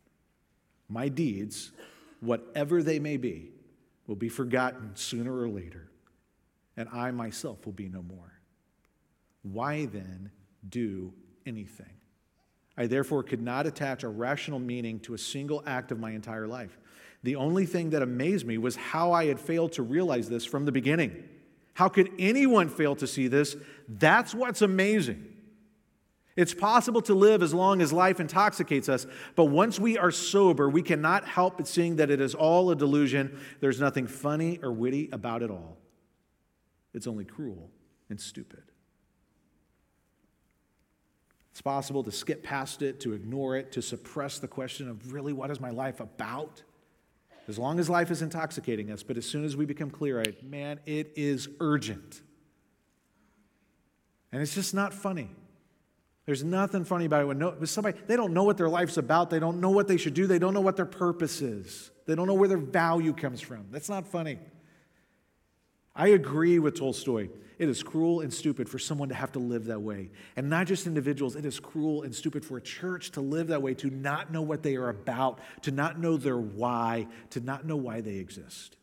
My 0.88 1.10
deeds, 1.10 1.72
whatever 2.20 2.84
they 2.84 3.00
may 3.00 3.18
be, 3.18 3.50
will 4.06 4.16
be 4.16 4.30
forgotten 4.30 4.92
sooner 4.96 5.36
or 5.36 5.50
later 5.50 5.89
and 6.77 6.88
I 6.93 7.12
myself 7.12 7.65
will 7.65 7.74
be 7.74 7.89
no 7.89 8.01
more. 8.01 8.39
Why 9.41 9.86
then 9.86 10.31
do 10.69 11.13
anything? 11.46 11.98
I 12.77 12.86
therefore 12.86 13.24
could 13.24 13.41
not 13.41 13.65
attach 13.65 14.03
a 14.03 14.07
rational 14.07 14.60
meaning 14.60 15.00
to 15.01 15.15
a 15.15 15.17
single 15.17 15.63
act 15.65 15.91
of 15.91 16.00
my 16.00 16.12
entire 16.12 16.48
life. 16.48 16.77
The 17.24 17.36
only 17.36 17.65
thing 17.65 17.89
that 17.89 18.03
amazed 18.03 18.46
me 18.46 18.60
was 18.60 18.75
how 18.75 19.12
I 19.12 19.25
had 19.25 19.39
failed 19.39 19.72
to 19.74 19.84
realize 19.84 20.29
this 20.29 20.46
from 20.46 20.65
the 20.65 20.72
beginning. 20.72 21.24
How 21.74 21.89
could 21.89 22.12
anyone 22.19 22.69
fail 22.69 22.96
to 22.98 23.07
see 23.07 23.27
this? 23.27 23.55
That's 23.88 24.36
what's 24.36 24.62
amazing. 24.62 25.34
It's 26.36 26.53
possible 26.53 27.01
to 27.01 27.15
live 27.15 27.41
as 27.41 27.51
long 27.51 27.81
as 27.81 27.91
life 27.91 28.19
intoxicates 28.19 28.89
us, 28.89 29.07
but 29.36 29.46
once 29.46 29.79
we 29.79 29.98
are 29.98 30.12
sober, 30.12 30.69
we 30.69 30.84
cannot 30.84 31.25
help 31.25 31.57
but 31.57 31.67
seeing 31.67 31.96
that 31.96 32.12
it 32.12 32.22
is 32.22 32.36
all 32.36 32.69
a 32.69 32.75
delusion. 32.75 33.39
There's 33.60 33.79
nothing 33.79 34.05
funny 34.05 34.60
or 34.62 34.72
witty 34.72 35.10
about 35.12 35.41
it 35.41 35.50
all. 35.50 35.76
It's 36.98 37.08
only 37.08 37.25
cruel 37.25 37.70
and 38.10 38.20
stupid. 38.20 38.63
It's 41.51 41.62
possible 41.62 42.04
to 42.04 42.12
skip 42.12 42.44
past 42.44 42.82
it, 42.82 43.00
to 43.01 43.13
ignore 43.13 43.56
it, 43.56 43.72
to 43.74 43.82
suppress 43.82 44.39
the 44.39 44.48
question 44.48 44.89
of 44.89 45.13
really 45.13 45.32
what 45.32 45.51
is 45.51 45.60
my 45.60 45.70
life 45.70 46.00
about? 46.00 46.63
As 47.48 47.60
long 47.60 47.80
as 47.80 47.88
life 47.88 48.10
is 48.10 48.24
intoxicating 48.24 48.92
us, 48.92 49.04
but 49.04 49.16
as 49.16 49.25
soon 49.25 49.46
as 49.46 49.56
we 49.56 49.66
become 49.66 49.92
clear 49.92 50.20
eyed, 50.20 50.38
man, 50.42 50.80
it 50.86 51.13
is 51.16 51.48
urgent. 51.60 52.22
And 54.32 54.42
it's 54.42 54.56
just 54.56 54.74
not 54.74 54.94
funny. 54.94 55.30
There's 56.25 56.44
nothing 56.44 56.84
funny 56.84 57.06
about 57.06 57.22
it 57.22 57.25
when 57.25 57.38
no, 57.38 57.63
somebody, 57.66 57.98
they 58.08 58.16
don't 58.16 58.34
know 58.34 58.44
what 58.44 58.58
their 58.58 58.70
life's 58.70 58.98
about. 58.98 59.30
They 59.30 59.39
don't 59.39 59.62
know 59.62 59.70
what 59.70 59.88
they 59.88 59.98
should 59.98 60.16
do. 60.16 60.25
They 60.25 60.39
don't 60.39 60.54
know 60.56 60.62
what 60.62 60.75
their 60.75 60.86
purpose 60.86 61.42
is. 61.42 61.92
They 62.08 62.16
don't 62.16 62.27
know 62.27 62.34
where 62.34 62.50
their 62.50 62.58
value 62.58 63.13
comes 63.13 63.39
from. 63.39 63.68
That's 63.72 63.88
not 63.88 64.08
funny. 64.08 64.39
I 65.98 66.10
agree 66.10 66.60
with 66.60 66.77
Tolstoy. 66.77 67.30
It 67.58 67.68
is 67.68 67.82
cruel 67.82 68.22
and 68.22 68.32
stupid 68.32 68.70
for 68.70 68.77
someone 68.77 69.10
to 69.10 69.16
have 69.16 69.32
to 69.32 69.39
live 69.39 69.66
that 69.66 69.82
way. 69.82 70.12
And 70.36 70.48
not 70.48 70.68
just 70.68 70.86
individuals, 70.86 71.36
it 71.36 71.44
is 71.44 71.60
cruel 71.60 72.04
and 72.04 72.13
stupid 72.13 72.46
for 72.46 72.58
a 72.58 72.62
church 72.62 73.12
to 73.13 73.22
live 73.22 73.48
that 73.48 73.63
way, 73.63 73.74
to 73.75 73.89
not 73.89 74.32
know 74.32 74.44
what 74.44 74.62
they 74.62 74.75
are 74.75 74.89
about, 74.89 75.39
to 75.63 75.72
not 75.72 76.00
know 76.00 76.16
their 76.16 76.38
why, 76.38 77.08
to 77.32 77.39
not 77.39 77.66
know 77.66 77.75
why 77.75 78.01
they 78.01 78.18
exist. 78.18 78.77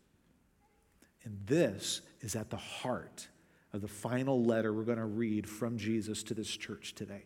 And 1.23 1.39
this 1.47 2.01
is 2.21 2.35
at 2.35 2.51
the 2.51 2.57
heart 2.57 3.29
of 3.73 3.81
the 3.81 3.89
final 3.89 4.45
letter 4.45 4.73
we're 4.73 4.83
going 4.83 4.99
to 4.99 5.05
read 5.05 5.49
from 5.49 5.79
Jesus 5.79 6.25
to 6.25 6.35
this 6.35 6.51
church 6.51 6.97
today, 6.97 7.23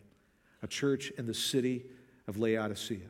a 0.61 0.67
church 0.67 1.11
in 1.17 1.25
the 1.25 1.33
city 1.33 1.85
of 2.27 2.37
Laodicea. 2.37 3.07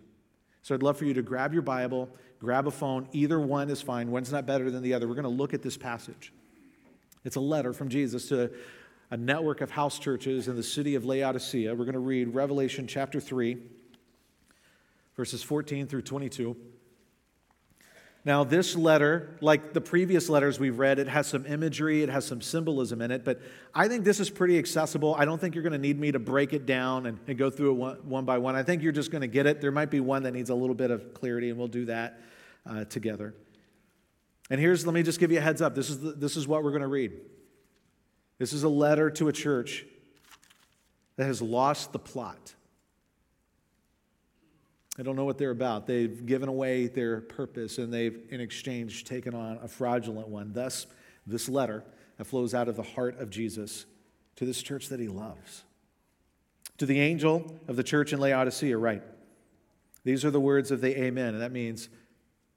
So 0.61 0.75
I'd 0.75 0.83
love 0.83 0.97
for 0.97 1.05
you 1.05 1.13
to 1.13 1.21
grab 1.21 1.51
your 1.51 1.61
Bible, 1.61 2.09
grab 2.39 2.67
a 2.67 2.71
phone. 2.71 3.09
Either 3.11 3.39
one 3.39 3.69
is 3.69 3.81
fine. 3.81 4.11
One's 4.11 4.31
not 4.31 4.45
better 4.45 4.71
than 4.71 4.81
the 4.81 4.93
other. 4.93 5.09
We're 5.09 5.15
going 5.15 5.23
to 5.23 5.29
look 5.29 5.53
at 5.53 5.61
this 5.61 5.77
passage. 5.77 6.31
It's 7.23 7.35
a 7.35 7.41
letter 7.41 7.73
from 7.73 7.89
Jesus 7.89 8.29
to 8.29 8.51
a 9.11 9.17
network 9.17 9.61
of 9.61 9.71
house 9.71 9.99
churches 9.99 10.47
in 10.47 10.55
the 10.55 10.63
city 10.63 10.95
of 10.95 11.03
Laodicea. 11.03 11.73
We're 11.73 11.85
going 11.85 11.93
to 11.93 11.99
read 11.99 12.33
Revelation 12.33 12.87
chapter 12.87 13.19
3, 13.19 13.57
verses 15.17 15.43
14 15.43 15.87
through 15.87 16.03
22. 16.03 16.55
Now, 18.25 18.43
this 18.43 18.75
letter, 18.75 19.37
like 19.41 19.73
the 19.73 19.81
previous 19.81 20.29
letters 20.29 20.59
we've 20.59 20.77
read, 20.77 20.99
it 20.99 21.07
has 21.07 21.25
some 21.25 21.45
imagery, 21.45 22.03
it 22.03 22.09
has 22.09 22.25
some 22.25 22.41
symbolism 22.41 23.01
in 23.01 23.11
it, 23.11 23.23
but 23.23 23.41
I 23.73 23.87
think 23.87 24.03
this 24.03 24.19
is 24.19 24.29
pretty 24.29 24.59
accessible. 24.59 25.15
I 25.17 25.23
don't 25.25 25.39
think 25.39 25.55
you're 25.55 25.63
going 25.63 25.73
to 25.73 25.79
need 25.79 25.97
me 25.97 26.11
to 26.11 26.19
break 26.19 26.53
it 26.53 26.65
down 26.65 27.05
and, 27.05 27.17
and 27.27 27.37
go 27.37 27.49
through 27.49 27.71
it 27.71 27.75
one, 27.75 27.95
one, 28.03 28.25
by 28.25 28.37
one. 28.37 28.55
I 28.55 28.63
think 28.63 28.83
you're 28.83 28.91
just 28.91 29.09
going 29.09 29.21
to 29.21 29.27
get 29.27 29.45
it. 29.45 29.61
There 29.61 29.71
might 29.71 29.89
be 29.89 30.01
one 30.01 30.23
that 30.23 30.33
needs 30.33 30.49
a 30.49 30.55
little 30.55 30.75
bit 30.75 30.91
of 30.91 31.13
clarity, 31.13 31.49
and 31.49 31.57
we'll 31.57 31.67
do 31.67 31.85
that 31.85 32.19
uh, 32.69 32.83
together. 32.85 33.33
And 34.49 34.59
here's, 34.59 34.85
let 34.85 34.93
me 34.93 35.03
just 35.03 35.19
give 35.19 35.31
you 35.31 35.37
a 35.37 35.41
heads 35.41 35.61
up. 35.61 35.75
This 35.75 35.89
is, 35.89 35.99
the, 35.99 36.11
this 36.11 36.35
is 36.35 36.47
what 36.47 36.63
we're 36.63 36.71
going 36.71 36.81
to 36.81 36.87
read. 36.87 37.11
This 38.39 38.53
is 38.53 38.63
a 38.63 38.69
letter 38.69 39.09
to 39.11 39.27
a 39.27 39.33
church 39.33 39.85
that 41.17 41.25
has 41.25 41.41
lost 41.41 41.91
the 41.91 41.99
plot. 41.99 42.55
I 44.97 45.03
don't 45.03 45.15
know 45.15 45.25
what 45.25 45.37
they're 45.37 45.51
about. 45.51 45.85
They've 45.85 46.25
given 46.25 46.49
away 46.49 46.87
their 46.87 47.21
purpose 47.21 47.77
and 47.77 47.93
they've, 47.93 48.19
in 48.29 48.41
exchange, 48.41 49.05
taken 49.05 49.33
on 49.33 49.59
a 49.61 49.67
fraudulent 49.67 50.27
one. 50.27 50.51
Thus, 50.51 50.87
this 51.27 51.47
letter 51.47 51.83
that 52.17 52.25
flows 52.25 52.53
out 52.53 52.67
of 52.67 52.75
the 52.75 52.83
heart 52.83 53.19
of 53.19 53.29
Jesus 53.29 53.85
to 54.35 54.45
this 54.45 54.61
church 54.61 54.89
that 54.89 54.99
he 54.99 55.07
loves. 55.07 55.63
To 56.79 56.85
the 56.85 56.99
angel 56.99 57.59
of 57.67 57.75
the 57.75 57.83
church 57.83 58.13
in 58.13 58.19
Laodicea, 58.19 58.77
write. 58.77 59.03
These 60.03 60.23
are 60.25 60.31
the 60.31 60.39
words 60.39 60.71
of 60.71 60.81
the 60.81 60.97
Amen, 61.01 61.33
and 61.33 61.41
that 61.41 61.51
means 61.51 61.89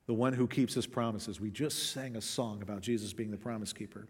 the 0.06 0.14
one 0.14 0.32
who 0.32 0.46
keeps 0.46 0.74
his 0.74 0.86
promises. 0.86 1.40
We 1.40 1.50
just 1.50 1.92
sang 1.92 2.16
a 2.16 2.20
song 2.20 2.62
about 2.62 2.80
Jesus 2.80 3.12
being 3.12 3.30
the 3.30 3.36
promise 3.36 3.72
keeper. 3.72 4.08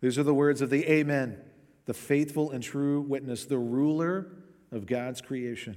These 0.00 0.18
are 0.18 0.22
the 0.22 0.34
words 0.34 0.60
of 0.60 0.70
the 0.70 0.86
Amen, 0.90 1.38
the 1.86 1.94
faithful 1.94 2.50
and 2.50 2.62
true 2.62 3.00
witness, 3.00 3.46
the 3.46 3.58
ruler 3.58 4.28
of 4.70 4.86
God's 4.86 5.20
creation. 5.20 5.76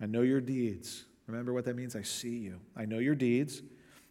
I 0.00 0.06
know 0.06 0.22
your 0.22 0.40
deeds. 0.40 1.04
Remember 1.26 1.52
what 1.52 1.64
that 1.64 1.76
means? 1.76 1.96
I 1.96 2.02
see 2.02 2.36
you. 2.36 2.60
I 2.76 2.84
know 2.84 2.98
your 2.98 3.14
deeds. 3.14 3.62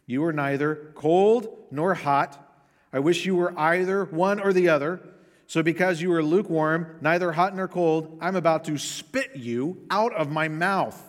You 0.07 0.23
are 0.25 0.33
neither 0.33 0.91
cold 0.95 1.67
nor 1.69 1.93
hot. 1.93 2.47
I 2.91 2.99
wish 2.99 3.25
you 3.25 3.35
were 3.35 3.57
either 3.57 4.05
one 4.05 4.39
or 4.39 4.53
the 4.53 4.69
other. 4.69 4.99
So, 5.47 5.61
because 5.61 6.01
you 6.01 6.13
are 6.13 6.23
lukewarm, 6.23 6.97
neither 7.01 7.33
hot 7.33 7.55
nor 7.55 7.67
cold, 7.67 8.17
I'm 8.21 8.37
about 8.37 8.63
to 8.65 8.77
spit 8.77 9.35
you 9.35 9.85
out 9.89 10.13
of 10.13 10.31
my 10.31 10.47
mouth. 10.47 11.01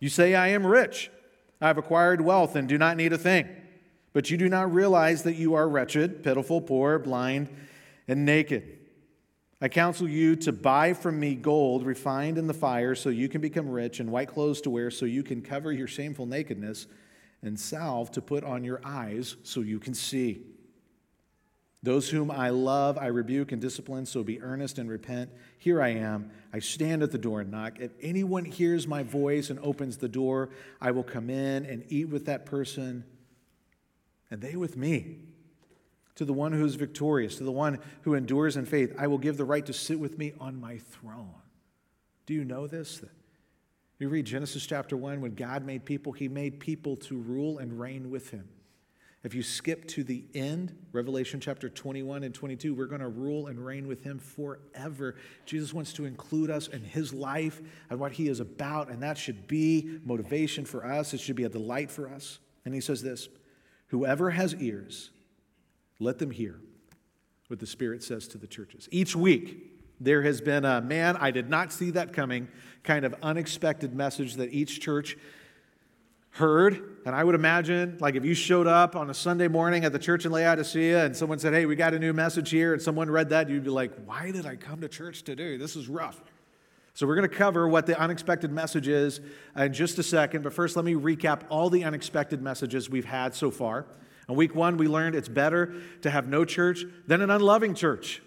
You 0.00 0.08
say, 0.08 0.34
I 0.34 0.48
am 0.48 0.66
rich. 0.66 1.10
I 1.60 1.66
have 1.66 1.78
acquired 1.78 2.20
wealth 2.20 2.56
and 2.56 2.68
do 2.68 2.78
not 2.78 2.96
need 2.96 3.12
a 3.12 3.18
thing. 3.18 3.48
But 4.12 4.30
you 4.30 4.36
do 4.36 4.48
not 4.48 4.72
realize 4.72 5.22
that 5.24 5.36
you 5.36 5.54
are 5.54 5.68
wretched, 5.68 6.22
pitiful, 6.24 6.60
poor, 6.60 6.98
blind, 6.98 7.48
and 8.06 8.24
naked. 8.24 8.78
I 9.60 9.68
counsel 9.68 10.08
you 10.08 10.36
to 10.36 10.52
buy 10.52 10.94
from 10.94 11.18
me 11.18 11.34
gold 11.34 11.84
refined 11.84 12.38
in 12.38 12.46
the 12.46 12.54
fire 12.54 12.94
so 12.94 13.10
you 13.10 13.28
can 13.28 13.40
become 13.40 13.68
rich, 13.68 14.00
and 14.00 14.10
white 14.10 14.28
clothes 14.28 14.60
to 14.62 14.70
wear 14.70 14.90
so 14.90 15.04
you 15.04 15.22
can 15.22 15.42
cover 15.42 15.72
your 15.72 15.88
shameful 15.88 16.26
nakedness, 16.26 16.86
and 17.42 17.58
salve 17.58 18.10
to 18.12 18.22
put 18.22 18.44
on 18.44 18.64
your 18.64 18.80
eyes 18.84 19.36
so 19.42 19.60
you 19.60 19.78
can 19.78 19.94
see. 19.94 20.42
Those 21.82 22.10
whom 22.10 22.30
I 22.30 22.50
love, 22.50 22.98
I 22.98 23.06
rebuke 23.06 23.52
and 23.52 23.60
discipline, 23.60 24.04
so 24.04 24.24
be 24.24 24.40
earnest 24.42 24.78
and 24.78 24.90
repent. 24.90 25.30
Here 25.58 25.80
I 25.80 25.90
am. 25.90 26.32
I 26.52 26.58
stand 26.58 27.04
at 27.04 27.12
the 27.12 27.18
door 27.18 27.40
and 27.40 27.52
knock. 27.52 27.78
If 27.78 27.92
anyone 28.02 28.44
hears 28.44 28.88
my 28.88 29.04
voice 29.04 29.48
and 29.48 29.60
opens 29.60 29.98
the 29.98 30.08
door, 30.08 30.50
I 30.80 30.90
will 30.90 31.04
come 31.04 31.30
in 31.30 31.64
and 31.66 31.84
eat 31.88 32.08
with 32.08 32.26
that 32.26 32.46
person, 32.46 33.04
and 34.30 34.40
they 34.40 34.56
with 34.56 34.76
me. 34.76 35.20
To 36.16 36.24
the 36.24 36.32
one 36.32 36.52
who 36.52 36.64
is 36.64 36.74
victorious, 36.74 37.36
to 37.36 37.44
the 37.44 37.52
one 37.52 37.78
who 38.02 38.14
endures 38.14 38.56
in 38.56 38.66
faith, 38.66 38.92
I 38.98 39.06
will 39.06 39.18
give 39.18 39.36
the 39.36 39.44
right 39.44 39.64
to 39.66 39.72
sit 39.72 40.00
with 40.00 40.18
me 40.18 40.32
on 40.40 40.60
my 40.60 40.78
throne. 40.78 41.30
Do 42.26 42.34
you 42.34 42.44
know 42.44 42.66
this? 42.66 43.02
You 44.00 44.08
read 44.08 44.26
Genesis 44.26 44.66
chapter 44.66 44.96
1, 44.96 45.20
when 45.20 45.36
God 45.36 45.64
made 45.64 45.84
people, 45.84 46.10
he 46.10 46.26
made 46.26 46.58
people 46.58 46.96
to 46.96 47.16
rule 47.16 47.58
and 47.58 47.78
reign 47.78 48.10
with 48.10 48.30
him. 48.30 48.48
If 49.28 49.34
you 49.34 49.42
skip 49.42 49.86
to 49.88 50.02
the 50.02 50.24
end, 50.32 50.74
Revelation 50.90 51.38
chapter 51.38 51.68
21 51.68 52.22
and 52.24 52.34
22, 52.34 52.72
we're 52.72 52.86
going 52.86 53.02
to 53.02 53.08
rule 53.08 53.48
and 53.48 53.62
reign 53.62 53.86
with 53.86 54.02
him 54.02 54.18
forever. 54.18 55.16
Jesus 55.44 55.74
wants 55.74 55.92
to 55.92 56.06
include 56.06 56.48
us 56.48 56.66
in 56.68 56.82
his 56.82 57.12
life 57.12 57.60
and 57.90 58.00
what 58.00 58.12
he 58.12 58.28
is 58.28 58.40
about, 58.40 58.88
and 58.88 59.02
that 59.02 59.18
should 59.18 59.46
be 59.46 60.00
motivation 60.02 60.64
for 60.64 60.82
us. 60.82 61.12
It 61.12 61.20
should 61.20 61.36
be 61.36 61.44
a 61.44 61.50
delight 61.50 61.90
for 61.90 62.08
us. 62.08 62.38
And 62.64 62.72
he 62.72 62.80
says 62.80 63.02
this 63.02 63.28
Whoever 63.88 64.30
has 64.30 64.54
ears, 64.54 65.10
let 66.00 66.18
them 66.18 66.30
hear 66.30 66.58
what 67.48 67.60
the 67.60 67.66
Spirit 67.66 68.02
says 68.02 68.28
to 68.28 68.38
the 68.38 68.46
churches. 68.46 68.88
Each 68.90 69.14
week, 69.14 69.78
there 70.00 70.22
has 70.22 70.40
been 70.40 70.64
a 70.64 70.80
man, 70.80 71.18
I 71.18 71.32
did 71.32 71.50
not 71.50 71.70
see 71.70 71.90
that 71.90 72.14
coming, 72.14 72.48
kind 72.82 73.04
of 73.04 73.14
unexpected 73.22 73.94
message 73.94 74.36
that 74.36 74.54
each 74.54 74.80
church 74.80 75.18
heard. 76.38 76.96
And 77.04 77.14
I 77.14 77.22
would 77.22 77.34
imagine, 77.34 77.98
like, 78.00 78.14
if 78.14 78.24
you 78.24 78.34
showed 78.34 78.66
up 78.66 78.96
on 78.96 79.10
a 79.10 79.14
Sunday 79.14 79.48
morning 79.48 79.84
at 79.84 79.92
the 79.92 79.98
church 79.98 80.24
in 80.24 80.32
Laodicea 80.32 81.04
and 81.04 81.16
someone 81.16 81.38
said, 81.38 81.52
Hey, 81.52 81.66
we 81.66 81.76
got 81.76 81.94
a 81.94 81.98
new 81.98 82.12
message 82.12 82.50
here, 82.50 82.72
and 82.72 82.80
someone 82.80 83.10
read 83.10 83.28
that, 83.30 83.48
you'd 83.48 83.64
be 83.64 83.70
like, 83.70 83.92
Why 84.06 84.30
did 84.30 84.46
I 84.46 84.56
come 84.56 84.80
to 84.80 84.88
church 84.88 85.22
today? 85.22 85.56
This 85.56 85.76
is 85.76 85.88
rough. 85.88 86.20
So, 86.94 87.06
we're 87.06 87.16
going 87.16 87.28
to 87.28 87.36
cover 87.36 87.68
what 87.68 87.86
the 87.86 87.98
unexpected 87.98 88.50
message 88.50 88.88
is 88.88 89.20
in 89.56 89.72
just 89.72 89.98
a 89.98 90.02
second. 90.02 90.42
But 90.42 90.52
first, 90.52 90.76
let 90.76 90.84
me 90.84 90.94
recap 90.94 91.42
all 91.48 91.70
the 91.70 91.84
unexpected 91.84 92.40
messages 92.40 92.88
we've 92.88 93.04
had 93.04 93.34
so 93.34 93.50
far. 93.50 93.86
In 94.28 94.34
week 94.34 94.54
one, 94.54 94.76
we 94.76 94.88
learned 94.88 95.14
it's 95.14 95.28
better 95.28 95.74
to 96.02 96.10
have 96.10 96.28
no 96.28 96.44
church 96.44 96.84
than 97.06 97.20
an 97.20 97.30
unloving 97.30 97.74
church. 97.74 98.22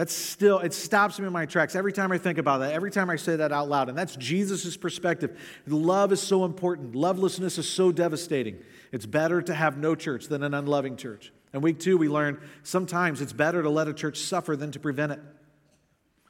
That's 0.00 0.14
still, 0.14 0.60
it 0.60 0.72
stops 0.72 1.20
me 1.20 1.26
in 1.26 1.32
my 1.34 1.44
tracks 1.44 1.76
every 1.76 1.92
time 1.92 2.10
I 2.10 2.16
think 2.16 2.38
about 2.38 2.60
that, 2.60 2.72
every 2.72 2.90
time 2.90 3.10
I 3.10 3.16
say 3.16 3.36
that 3.36 3.52
out 3.52 3.68
loud. 3.68 3.90
And 3.90 3.98
that's 3.98 4.16
Jesus' 4.16 4.74
perspective. 4.74 5.38
Love 5.66 6.10
is 6.10 6.22
so 6.22 6.46
important, 6.46 6.94
lovelessness 6.94 7.58
is 7.58 7.68
so 7.68 7.92
devastating. 7.92 8.62
It's 8.92 9.04
better 9.04 9.42
to 9.42 9.52
have 9.52 9.76
no 9.76 9.94
church 9.94 10.28
than 10.28 10.42
an 10.42 10.54
unloving 10.54 10.96
church. 10.96 11.34
And 11.52 11.62
week 11.62 11.80
two, 11.80 11.98
we 11.98 12.08
learned 12.08 12.38
sometimes 12.62 13.20
it's 13.20 13.34
better 13.34 13.62
to 13.62 13.68
let 13.68 13.88
a 13.88 13.92
church 13.92 14.20
suffer 14.20 14.56
than 14.56 14.72
to 14.72 14.80
prevent 14.80 15.12
it. 15.12 15.20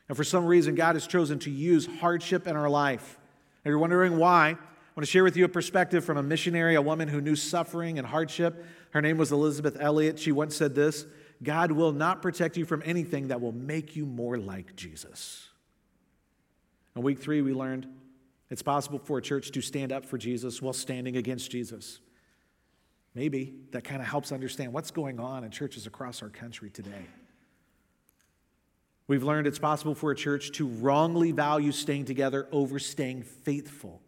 And 0.08 0.16
for 0.16 0.24
some 0.24 0.46
reason, 0.46 0.74
God 0.74 0.96
has 0.96 1.06
chosen 1.06 1.38
to 1.38 1.50
use 1.52 1.86
hardship 2.00 2.48
in 2.48 2.56
our 2.56 2.68
life. 2.68 3.20
And 3.64 3.70
you're 3.70 3.78
wondering 3.78 4.18
why, 4.18 4.48
I 4.48 4.92
want 4.96 5.06
to 5.06 5.06
share 5.06 5.22
with 5.22 5.36
you 5.36 5.44
a 5.44 5.48
perspective 5.48 6.04
from 6.04 6.16
a 6.16 6.24
missionary, 6.24 6.74
a 6.74 6.82
woman 6.82 7.06
who 7.06 7.20
knew 7.20 7.36
suffering 7.36 7.98
and 7.98 8.06
hardship. 8.08 8.66
Her 8.90 9.00
name 9.00 9.16
was 9.16 9.30
Elisabeth 9.30 9.76
Elliot. 9.78 10.18
She 10.18 10.32
once 10.32 10.56
said 10.56 10.74
this 10.74 11.06
God 11.42 11.72
will 11.72 11.92
not 11.92 12.20
protect 12.20 12.56
you 12.56 12.64
from 12.64 12.82
anything 12.84 13.28
that 13.28 13.40
will 13.40 13.52
make 13.52 13.96
you 13.96 14.04
more 14.04 14.36
like 14.36 14.76
Jesus. 14.76 15.48
In 16.94 17.02
week 17.02 17.18
three, 17.18 17.40
we 17.40 17.54
learned 17.54 17.86
it's 18.50 18.62
possible 18.62 18.98
for 18.98 19.18
a 19.18 19.22
church 19.22 19.52
to 19.52 19.60
stand 19.62 19.92
up 19.92 20.04
for 20.04 20.18
Jesus 20.18 20.60
while 20.60 20.72
standing 20.72 21.16
against 21.16 21.50
Jesus. 21.50 22.00
Maybe 23.14 23.54
that 23.70 23.84
kind 23.84 24.00
of 24.00 24.08
helps 24.08 24.32
understand 24.32 24.72
what's 24.72 24.90
going 24.90 25.18
on 25.18 25.44
in 25.44 25.50
churches 25.50 25.86
across 25.86 26.22
our 26.22 26.28
country 26.28 26.70
today. 26.70 27.06
We've 29.06 29.24
learned 29.24 29.46
it's 29.46 29.58
possible 29.58 29.94
for 29.94 30.12
a 30.12 30.16
church 30.16 30.52
to 30.52 30.68
wrongly 30.68 31.32
value 31.32 31.72
staying 31.72 32.04
together 32.04 32.46
over 32.52 32.78
staying 32.78 33.22
faithful. 33.22 34.00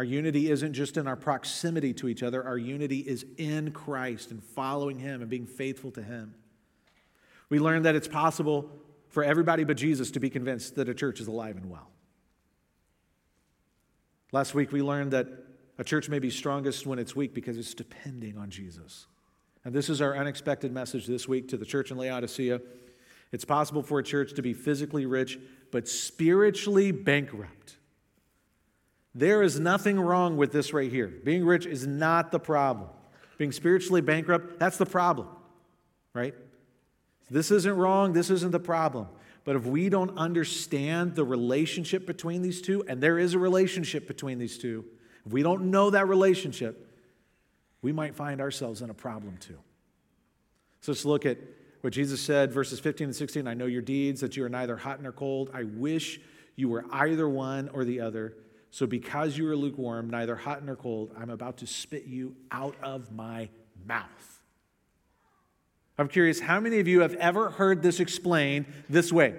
Our 0.00 0.04
unity 0.04 0.50
isn't 0.50 0.72
just 0.72 0.96
in 0.96 1.06
our 1.06 1.14
proximity 1.14 1.92
to 1.92 2.08
each 2.08 2.22
other, 2.22 2.42
our 2.42 2.56
unity 2.56 3.00
is 3.00 3.26
in 3.36 3.70
Christ 3.70 4.30
and 4.30 4.42
following 4.42 4.98
Him 4.98 5.20
and 5.20 5.28
being 5.28 5.44
faithful 5.44 5.90
to 5.90 6.02
Him. 6.02 6.34
We 7.50 7.58
learned 7.58 7.84
that 7.84 7.94
it's 7.94 8.08
possible 8.08 8.70
for 9.10 9.22
everybody 9.22 9.62
but 9.62 9.76
Jesus 9.76 10.10
to 10.12 10.18
be 10.18 10.30
convinced 10.30 10.76
that 10.76 10.88
a 10.88 10.94
church 10.94 11.20
is 11.20 11.26
alive 11.26 11.58
and 11.58 11.68
well. 11.68 11.90
Last 14.32 14.54
week, 14.54 14.72
we 14.72 14.80
learned 14.80 15.10
that 15.10 15.26
a 15.76 15.84
church 15.84 16.08
may 16.08 16.18
be 16.18 16.30
strongest 16.30 16.86
when 16.86 16.98
it's 16.98 17.14
weak 17.14 17.34
because 17.34 17.58
it's 17.58 17.74
depending 17.74 18.38
on 18.38 18.48
Jesus. 18.48 19.06
And 19.66 19.74
this 19.74 19.90
is 19.90 20.00
our 20.00 20.16
unexpected 20.16 20.72
message 20.72 21.06
this 21.06 21.28
week 21.28 21.46
to 21.48 21.58
the 21.58 21.66
church 21.66 21.90
in 21.90 21.98
Laodicea. 21.98 22.62
It's 23.32 23.44
possible 23.44 23.82
for 23.82 23.98
a 23.98 24.02
church 24.02 24.32
to 24.32 24.40
be 24.40 24.54
physically 24.54 25.04
rich, 25.04 25.38
but 25.70 25.86
spiritually 25.86 26.90
bankrupt. 26.90 27.76
There 29.14 29.42
is 29.42 29.58
nothing 29.58 29.98
wrong 29.98 30.36
with 30.36 30.52
this 30.52 30.72
right 30.72 30.90
here. 30.90 31.08
Being 31.08 31.44
rich 31.44 31.66
is 31.66 31.86
not 31.86 32.30
the 32.30 32.38
problem. 32.38 32.88
Being 33.38 33.52
spiritually 33.52 34.00
bankrupt, 34.00 34.58
that's 34.58 34.76
the 34.76 34.86
problem, 34.86 35.28
right? 36.14 36.34
This 37.30 37.50
isn't 37.50 37.76
wrong, 37.76 38.12
this 38.12 38.30
isn't 38.30 38.50
the 38.50 38.60
problem. 38.60 39.08
But 39.44 39.56
if 39.56 39.64
we 39.64 39.88
don't 39.88 40.16
understand 40.18 41.14
the 41.14 41.24
relationship 41.24 42.06
between 42.06 42.42
these 42.42 42.60
two, 42.60 42.84
and 42.86 43.00
there 43.00 43.18
is 43.18 43.34
a 43.34 43.38
relationship 43.38 44.06
between 44.06 44.38
these 44.38 44.58
two, 44.58 44.84
if 45.24 45.32
we 45.32 45.42
don't 45.42 45.70
know 45.70 45.90
that 45.90 46.08
relationship, 46.08 46.86
we 47.82 47.92
might 47.92 48.14
find 48.14 48.40
ourselves 48.40 48.82
in 48.82 48.90
a 48.90 48.94
problem 48.94 49.36
too. 49.38 49.58
So 50.82 50.92
let's 50.92 51.04
look 51.04 51.24
at 51.24 51.38
what 51.80 51.92
Jesus 51.92 52.20
said, 52.20 52.52
verses 52.52 52.78
15 52.80 53.06
and 53.06 53.16
16. 53.16 53.46
I 53.46 53.54
know 53.54 53.66
your 53.66 53.82
deeds, 53.82 54.20
that 54.20 54.36
you 54.36 54.44
are 54.44 54.48
neither 54.48 54.76
hot 54.76 55.02
nor 55.02 55.12
cold. 55.12 55.50
I 55.54 55.64
wish 55.64 56.20
you 56.56 56.68
were 56.68 56.84
either 56.92 57.28
one 57.28 57.70
or 57.72 57.84
the 57.84 58.00
other. 58.00 58.34
So 58.70 58.86
because 58.86 59.36
you 59.36 59.48
are 59.48 59.56
lukewarm, 59.56 60.10
neither 60.10 60.36
hot 60.36 60.64
nor 60.64 60.76
cold, 60.76 61.12
I'm 61.18 61.30
about 61.30 61.58
to 61.58 61.66
spit 61.66 62.06
you 62.06 62.36
out 62.50 62.76
of 62.82 63.12
my 63.12 63.48
mouth. 63.86 64.42
I'm 65.98 66.08
curious, 66.08 66.40
how 66.40 66.60
many 66.60 66.78
of 66.78 66.88
you 66.88 67.00
have 67.00 67.14
ever 67.14 67.50
heard 67.50 67.82
this 67.82 68.00
explained 68.00 68.66
this 68.88 69.12
way? 69.12 69.34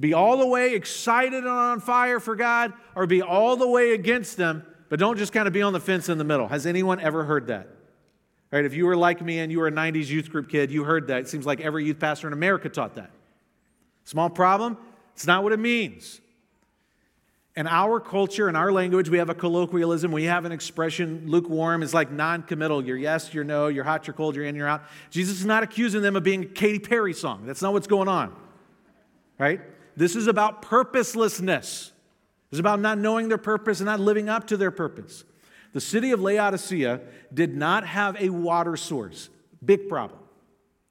Be 0.00 0.14
all 0.14 0.38
the 0.38 0.46
way 0.46 0.74
excited 0.74 1.44
and 1.44 1.48
on 1.48 1.80
fire 1.80 2.18
for 2.18 2.34
God, 2.34 2.72
or 2.94 3.06
be 3.06 3.20
all 3.20 3.56
the 3.56 3.68
way 3.68 3.92
against 3.92 4.38
them, 4.38 4.64
but 4.88 4.98
don't 4.98 5.18
just 5.18 5.34
kind 5.34 5.46
of 5.46 5.52
be 5.52 5.60
on 5.60 5.74
the 5.74 5.80
fence 5.80 6.08
in 6.08 6.16
the 6.16 6.24
middle. 6.24 6.48
Has 6.48 6.64
anyone 6.64 6.98
ever 6.98 7.24
heard 7.24 7.48
that? 7.48 7.68
Right? 8.50 8.64
If 8.64 8.72
you 8.72 8.86
were 8.86 8.96
like 8.96 9.20
me 9.20 9.40
and 9.40 9.52
you 9.52 9.58
were 9.58 9.66
a 9.66 9.72
90s 9.72 10.08
youth 10.08 10.30
group 10.30 10.48
kid, 10.48 10.70
you 10.70 10.84
heard 10.84 11.08
that. 11.08 11.20
It 11.20 11.28
seems 11.28 11.44
like 11.44 11.60
every 11.60 11.84
youth 11.84 11.98
pastor 11.98 12.26
in 12.26 12.32
America 12.32 12.70
taught 12.70 12.94
that. 12.94 13.10
Small 14.04 14.30
problem? 14.30 14.78
It's 15.14 15.26
not 15.26 15.42
what 15.42 15.52
it 15.52 15.58
means. 15.58 16.21
In 17.54 17.66
our 17.66 18.00
culture, 18.00 18.48
in 18.48 18.56
our 18.56 18.72
language, 18.72 19.10
we 19.10 19.18
have 19.18 19.28
a 19.28 19.34
colloquialism. 19.34 20.10
We 20.10 20.24
have 20.24 20.46
an 20.46 20.52
expression, 20.52 21.24
lukewarm 21.26 21.82
is 21.82 21.92
like 21.92 22.10
non 22.10 22.42
committal. 22.42 22.82
You're 22.82 22.96
yes, 22.96 23.34
you're 23.34 23.44
no, 23.44 23.68
you're 23.68 23.84
hot, 23.84 24.06
you're 24.06 24.14
cold, 24.14 24.36
you're 24.36 24.46
in, 24.46 24.54
you're 24.54 24.68
out. 24.68 24.84
Jesus 25.10 25.40
is 25.40 25.44
not 25.44 25.62
accusing 25.62 26.00
them 26.00 26.16
of 26.16 26.22
being 26.22 26.44
a 26.44 26.46
Katy 26.46 26.78
Perry 26.78 27.12
song. 27.12 27.44
That's 27.44 27.60
not 27.60 27.74
what's 27.74 27.86
going 27.86 28.08
on. 28.08 28.34
Right? 29.38 29.60
This 29.96 30.16
is 30.16 30.28
about 30.28 30.62
purposelessness. 30.62 31.92
It's 32.50 32.60
about 32.60 32.80
not 32.80 32.98
knowing 32.98 33.28
their 33.28 33.38
purpose 33.38 33.80
and 33.80 33.86
not 33.86 34.00
living 34.00 34.28
up 34.28 34.46
to 34.48 34.56
their 34.56 34.70
purpose. 34.70 35.24
The 35.72 35.80
city 35.80 36.12
of 36.12 36.20
Laodicea 36.20 37.00
did 37.32 37.56
not 37.56 37.86
have 37.86 38.20
a 38.20 38.30
water 38.30 38.76
source. 38.76 39.30
Big 39.64 39.88
problem. 39.88 40.20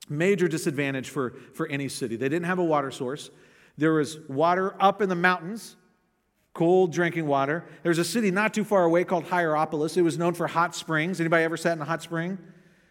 Major 0.10 0.48
disadvantage 0.48 1.10
for, 1.10 1.36
for 1.54 1.68
any 1.68 1.88
city. 1.88 2.16
They 2.16 2.30
didn't 2.30 2.46
have 2.46 2.60
a 2.60 2.64
water 2.64 2.92
source. 2.92 3.30
There 3.78 3.94
was 3.94 4.20
water 4.28 4.76
up 4.80 5.02
in 5.02 5.10
the 5.10 5.16
mountains, 5.16 5.76
cold 6.54 6.92
drinking 6.92 7.28
water. 7.28 7.66
There's 7.84 7.98
a 7.98 8.04
city 8.04 8.32
not 8.32 8.54
too 8.54 8.64
far 8.64 8.84
away 8.84 9.04
called 9.04 9.26
Hierapolis. 9.26 9.98
It 9.98 10.02
was 10.02 10.18
known 10.18 10.34
for 10.34 10.48
hot 10.48 10.76
springs. 10.76 11.20
Anybody 11.20 11.44
ever 11.44 11.58
sat 11.58 11.74
in 11.74 11.82
a 11.82 11.86
hot 11.86 12.02
spring? 12.02 12.38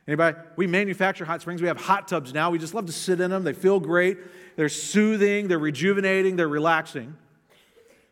Anybody? 0.06 0.36
We 0.56 0.66
manufacture 0.66 1.24
hot 1.24 1.40
springs. 1.42 1.60
We 1.60 1.68
have 1.68 1.80
hot 1.80 2.08
tubs 2.08 2.32
now. 2.32 2.50
We 2.50 2.58
just 2.58 2.74
love 2.74 2.86
to 2.86 2.92
sit 2.92 3.20
in 3.20 3.30
them. 3.30 3.44
They 3.44 3.52
feel 3.52 3.78
great. 3.80 4.18
They're 4.56 4.68
soothing, 4.68 5.48
they're 5.48 5.58
rejuvenating, 5.58 6.36
they're 6.36 6.48
relaxing. 6.48 7.16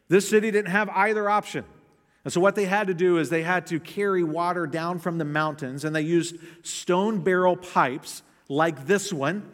This 0.08 0.28
city 0.28 0.50
didn't 0.50 0.70
have 0.70 0.88
either 0.90 1.28
option. 1.28 1.64
And 2.24 2.32
so, 2.32 2.40
what 2.40 2.54
they 2.54 2.64
had 2.64 2.86
to 2.88 2.94
do 2.94 3.18
is 3.18 3.30
they 3.30 3.42
had 3.42 3.66
to 3.68 3.80
carry 3.80 4.22
water 4.22 4.66
down 4.66 4.98
from 4.98 5.18
the 5.18 5.24
mountains, 5.24 5.84
and 5.84 5.94
they 5.94 6.02
used 6.02 6.36
stone 6.62 7.20
barrel 7.20 7.56
pipes 7.56 8.22
like 8.48 8.86
this 8.86 9.12
one. 9.12 9.50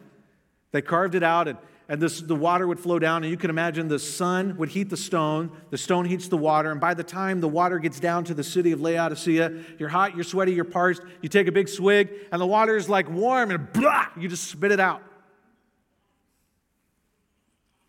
They 0.73 0.83
carved 0.83 1.15
it 1.15 1.23
out, 1.23 1.49
and, 1.49 1.59
and 1.89 2.01
this, 2.01 2.21
the 2.21 2.35
water 2.35 2.67
would 2.67 2.81
flow 2.81 2.99
down. 2.99 3.23
And 3.23 3.31
you 3.31 3.37
can 3.37 3.51
imagine 3.51 3.89
the 3.89 3.99
sun 3.99 4.57
would 4.57 4.71
heat 4.71 4.91
the 4.91 4.97
stone, 4.97 5.51
the 5.71 5.79
stone 5.79 6.05
heats 6.05 6.29
the 6.29 6.37
water. 6.37 6.71
And 6.71 6.81
by 6.81 6.95
the 6.95 7.05
time 7.05 7.41
the 7.41 7.49
water 7.49 7.79
gets 7.79 8.01
down 8.01 8.25
to 8.25 8.35
the 8.35 8.45
city 8.45 8.73
of 8.73 8.81
Laodicea, 8.81 9.53
you're 9.79 9.89
hot, 9.89 10.15
you're 10.15 10.25
sweaty, 10.25 10.53
you're 10.53 10.65
parched. 10.65 11.03
You 11.21 11.29
take 11.29 11.47
a 11.47 11.53
big 11.53 11.69
swig, 11.69 12.11
and 12.33 12.41
the 12.41 12.47
water 12.47 12.77
is 12.77 12.89
like 12.89 13.11
warm, 13.11 13.51
and 13.51 13.73
blah, 13.73 14.07
you 14.19 14.29
just 14.29 14.49
spit 14.49 14.73
it 14.73 14.81
out. 14.81 15.03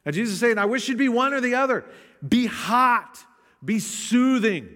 And 0.06 0.14
Jesus 0.14 0.36
is 0.36 0.40
saying, 0.40 0.58
I 0.58 0.66
wish 0.66 0.88
you'd 0.88 0.98
be 0.98 1.10
one 1.10 1.34
or 1.34 1.42
the 1.42 1.56
other. 1.56 1.86
Be 2.28 2.46
hot 2.46 3.26
be 3.66 3.80
soothing, 3.80 4.70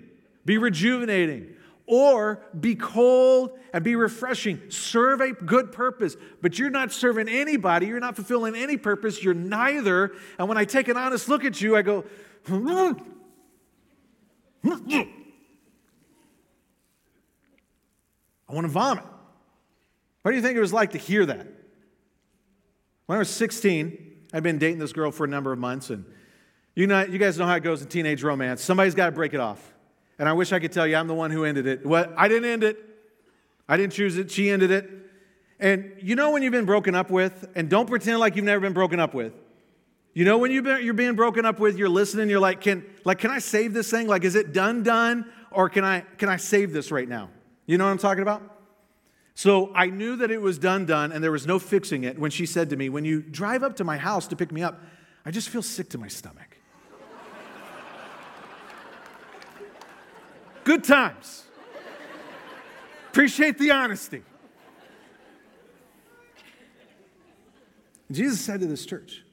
be 0.46 0.58
rejuvenating, 0.58 1.56
or 1.90 2.40
be 2.58 2.76
cold 2.76 3.58
and 3.74 3.84
be 3.84 3.96
refreshing. 3.96 4.62
Serve 4.70 5.22
a 5.22 5.32
good 5.32 5.72
purpose, 5.72 6.16
but 6.40 6.60
you're 6.60 6.70
not 6.70 6.92
serving 6.92 7.28
anybody. 7.28 7.88
You're 7.88 8.00
not 8.00 8.16
fulfilling 8.16 8.56
any 8.56 8.78
purpose. 8.78 9.24
You're 9.24 9.34
neither. 9.34 10.12
And 10.38 10.48
when 10.48 10.60
I 10.60 10.66
take 10.66 10.88
an 10.88 10.98
honest 10.98 11.28
look 11.28 11.44
at 11.44 11.60
you, 11.60 11.76
I 11.76 11.82
go, 11.82 12.06
mm-hmm. 12.46 13.04
I 18.48 18.54
want 18.54 18.66
to 18.66 18.72
vomit. 18.72 19.06
What 20.22 20.32
do 20.32 20.38
you 20.38 20.44
think 20.44 20.58
it 20.58 20.62
was 20.62 20.74
like 20.74 20.92
to 20.92 21.00
hear 21.00 21.26
that? 21.26 21.48
When 23.08 23.16
I 23.16 23.20
was 23.20 23.32
16, 23.32 24.28
I'd 24.32 24.44
been 24.44 24.60
dating 24.60 24.78
this 24.78 24.94
girl 24.94 25.10
for 25.10 25.24
a 25.24 25.28
number 25.28 25.52
of 25.52 25.58
months, 25.58 25.90
and 25.90 26.06
you, 26.76 26.86
know, 26.86 27.02
you 27.02 27.18
guys 27.18 27.40
know 27.40 27.48
how 27.48 27.56
it 27.56 27.64
goes 27.64 27.82
in 27.82 27.88
teenage 27.88 28.22
romance. 28.22 28.62
Somebody's 28.62 28.94
got 28.94 29.08
to 29.08 29.12
break 29.12 29.34
it 29.34 29.40
off. 29.40 29.74
And 30.20 30.30
I 30.30 30.34
wish 30.34 30.52
I 30.52 30.60
could 30.60 30.72
tell 30.72 30.86
you 30.86 30.98
I'm 30.98 31.08
the 31.08 31.16
one 31.16 31.32
who 31.32 31.46
ended 31.46 31.66
it. 31.66 31.86
What? 31.86 32.14
I 32.16 32.28
didn't 32.28 32.50
end 32.50 32.64
it. 32.64 32.78
I 33.68 33.78
didn't 33.78 33.94
choose 33.94 34.18
it. 34.18 34.30
She 34.30 34.50
ended 34.50 34.70
it. 34.70 34.90
And 35.60 35.94
you 36.00 36.16
know 36.16 36.32
when 36.32 36.44
you've 36.44 36.52
been 36.52 36.66
broken 36.66 36.94
up 36.94 37.10
with, 37.10 37.48
and 37.56 37.70
don't 37.70 37.88
pretend 37.88 38.20
like 38.20 38.36
you've 38.36 38.46
never 38.46 38.62
been 38.62 38.74
broken 38.74 39.00
up 39.00 39.14
with. 39.14 39.34
You 40.14 40.26
know 40.26 40.38
when 40.38 40.52
you're 40.52 40.94
being 40.94 41.16
broken 41.16 41.46
up 41.46 41.60
with, 41.60 41.78
you're 41.78 41.90
listening, 41.90 42.30
you're 42.30 42.40
like, 42.40 42.62
can, 42.62 42.84
like, 43.06 43.20
can 43.20 43.32
I 43.32 43.40
save 43.40 43.74
this 43.74 43.90
thing? 43.90 44.08
Like, 44.08 44.24
is 44.24 44.36
it 44.36 44.54
done, 44.54 44.84
done? 44.84 45.32
Or 45.52 45.70
can 45.70 45.86
I, 45.86 46.02
can 46.18 46.30
I 46.30 46.38
save 46.38 46.74
this 46.74 46.92
right 46.92 47.08
now? 47.08 47.30
You 47.66 47.78
know 47.78 47.86
what 47.86 47.92
I'm 47.92 47.98
talking 48.00 48.24
about? 48.24 48.58
So 49.36 49.72
I 49.74 49.86
knew 49.86 50.18
that 50.18 50.32
it 50.32 50.42
was 50.42 50.58
done, 50.58 50.86
done, 50.86 51.12
and 51.12 51.24
there 51.24 51.32
was 51.32 51.48
no 51.48 51.60
fixing 51.60 52.04
it 52.04 52.20
when 52.20 52.32
she 52.32 52.46
said 52.46 52.70
to 52.72 52.76
me, 52.76 52.90
When 52.90 53.06
you 53.06 53.22
drive 53.22 53.64
up 53.64 53.78
to 53.78 53.84
my 53.84 53.98
house 53.98 54.28
to 54.28 54.36
pick 54.36 54.52
me 54.52 54.62
up, 54.64 54.82
I 55.26 55.32
just 55.32 55.48
feel 55.50 55.62
sick 55.62 55.90
to 55.92 55.98
my 55.98 56.08
stomach. 56.08 56.49
Good 60.70 60.84
times. 60.84 61.46
Appreciate 63.10 63.58
the 63.58 63.72
honesty. 63.72 64.22
Jesus 68.12 68.40
said 68.40 68.60
to 68.60 68.68
this 68.68 68.86
church, 68.86 69.24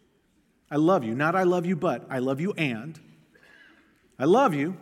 I 0.70 0.76
love 0.76 1.04
you. 1.04 1.14
Not 1.14 1.36
I 1.36 1.42
love 1.42 1.66
you, 1.66 1.76
but 1.76 2.06
I 2.08 2.20
love 2.20 2.40
you 2.40 2.54
and. 2.54 2.98
I 4.18 4.24
love 4.24 4.54
you. 4.54 4.78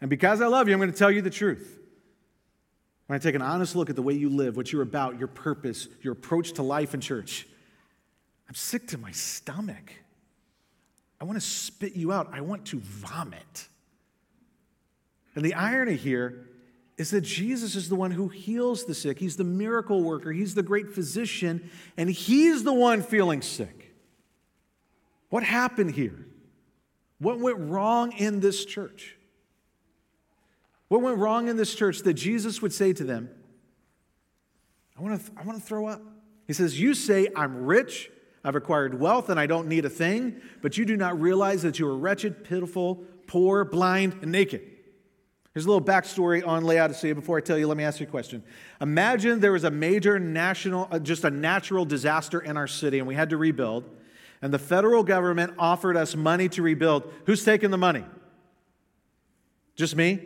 And 0.00 0.08
because 0.08 0.40
I 0.40 0.46
love 0.46 0.66
you, 0.66 0.72
I'm 0.72 0.80
going 0.80 0.90
to 0.90 0.96
tell 0.96 1.10
you 1.10 1.20
the 1.20 1.28
truth. 1.28 1.78
When 3.06 3.14
I 3.14 3.18
take 3.18 3.34
an 3.34 3.42
honest 3.42 3.76
look 3.76 3.90
at 3.90 3.96
the 3.96 4.00
way 4.00 4.14
you 4.14 4.30
live, 4.30 4.56
what 4.56 4.72
you're 4.72 4.80
about, 4.80 5.18
your 5.18 5.28
purpose, 5.28 5.88
your 6.00 6.14
approach 6.14 6.52
to 6.54 6.62
life 6.62 6.94
and 6.94 7.02
church, 7.02 7.46
I'm 8.48 8.54
sick 8.54 8.88
to 8.88 8.96
my 8.96 9.10
stomach. 9.10 9.92
I 11.20 11.24
want 11.24 11.38
to 11.38 11.46
spit 11.46 11.96
you 11.96 12.12
out. 12.12 12.30
I 12.32 12.40
want 12.40 12.64
to 12.68 12.80
vomit. 12.80 13.68
And 15.34 15.44
the 15.44 15.54
irony 15.54 15.96
here 15.96 16.48
is 16.98 17.10
that 17.10 17.22
Jesus 17.22 17.74
is 17.74 17.88
the 17.88 17.94
one 17.94 18.10
who 18.10 18.28
heals 18.28 18.84
the 18.84 18.94
sick. 18.94 19.18
He's 19.18 19.36
the 19.36 19.44
miracle 19.44 20.02
worker, 20.02 20.32
He's 20.32 20.54
the 20.54 20.62
great 20.62 20.90
physician, 20.90 21.70
and 21.96 22.10
He's 22.10 22.64
the 22.64 22.72
one 22.72 23.02
feeling 23.02 23.42
sick. 23.42 23.94
What 25.30 25.42
happened 25.42 25.92
here? 25.92 26.26
What 27.18 27.38
went 27.38 27.58
wrong 27.58 28.12
in 28.12 28.40
this 28.40 28.64
church? 28.64 29.16
What 30.88 31.00
went 31.00 31.18
wrong 31.18 31.48
in 31.48 31.56
this 31.56 31.74
church 31.74 32.00
that 32.00 32.14
Jesus 32.14 32.60
would 32.60 32.72
say 32.72 32.92
to 32.92 33.04
them, 33.04 33.30
I 34.98 35.00
want 35.00 35.24
to, 35.24 35.32
I 35.38 35.42
want 35.44 35.58
to 35.58 35.64
throw 35.64 35.86
up? 35.86 36.02
He 36.46 36.52
says, 36.52 36.78
You 36.78 36.92
say, 36.92 37.28
I'm 37.34 37.64
rich, 37.64 38.10
I've 38.44 38.56
acquired 38.56 39.00
wealth, 39.00 39.30
and 39.30 39.40
I 39.40 39.46
don't 39.46 39.68
need 39.68 39.84
a 39.84 39.90
thing, 39.90 40.42
but 40.60 40.76
you 40.76 40.84
do 40.84 40.96
not 40.96 41.18
realize 41.18 41.62
that 41.62 41.78
you 41.78 41.88
are 41.88 41.96
wretched, 41.96 42.44
pitiful, 42.44 43.04
poor, 43.26 43.64
blind, 43.64 44.18
and 44.20 44.30
naked. 44.30 44.71
Here's 45.54 45.66
a 45.66 45.68
little 45.68 45.84
backstory 45.84 46.46
on 46.46 46.64
Laodicea. 46.64 47.14
Before 47.14 47.36
I 47.36 47.42
tell 47.42 47.58
you, 47.58 47.66
let 47.66 47.76
me 47.76 47.84
ask 47.84 48.00
you 48.00 48.06
a 48.06 48.10
question. 48.10 48.42
Imagine 48.80 49.40
there 49.40 49.52
was 49.52 49.64
a 49.64 49.70
major 49.70 50.18
national, 50.18 50.88
uh, 50.90 50.98
just 50.98 51.24
a 51.24 51.30
natural 51.30 51.84
disaster 51.84 52.40
in 52.40 52.56
our 52.56 52.66
city, 52.66 52.98
and 52.98 53.06
we 53.06 53.14
had 53.14 53.30
to 53.30 53.36
rebuild, 53.36 53.84
and 54.40 54.52
the 54.52 54.58
federal 54.58 55.02
government 55.02 55.52
offered 55.58 55.94
us 55.94 56.16
money 56.16 56.48
to 56.50 56.62
rebuild. 56.62 57.12
Who's 57.26 57.44
taking 57.44 57.70
the 57.70 57.76
money? 57.76 58.04
Just 59.76 59.94
me? 59.94 60.20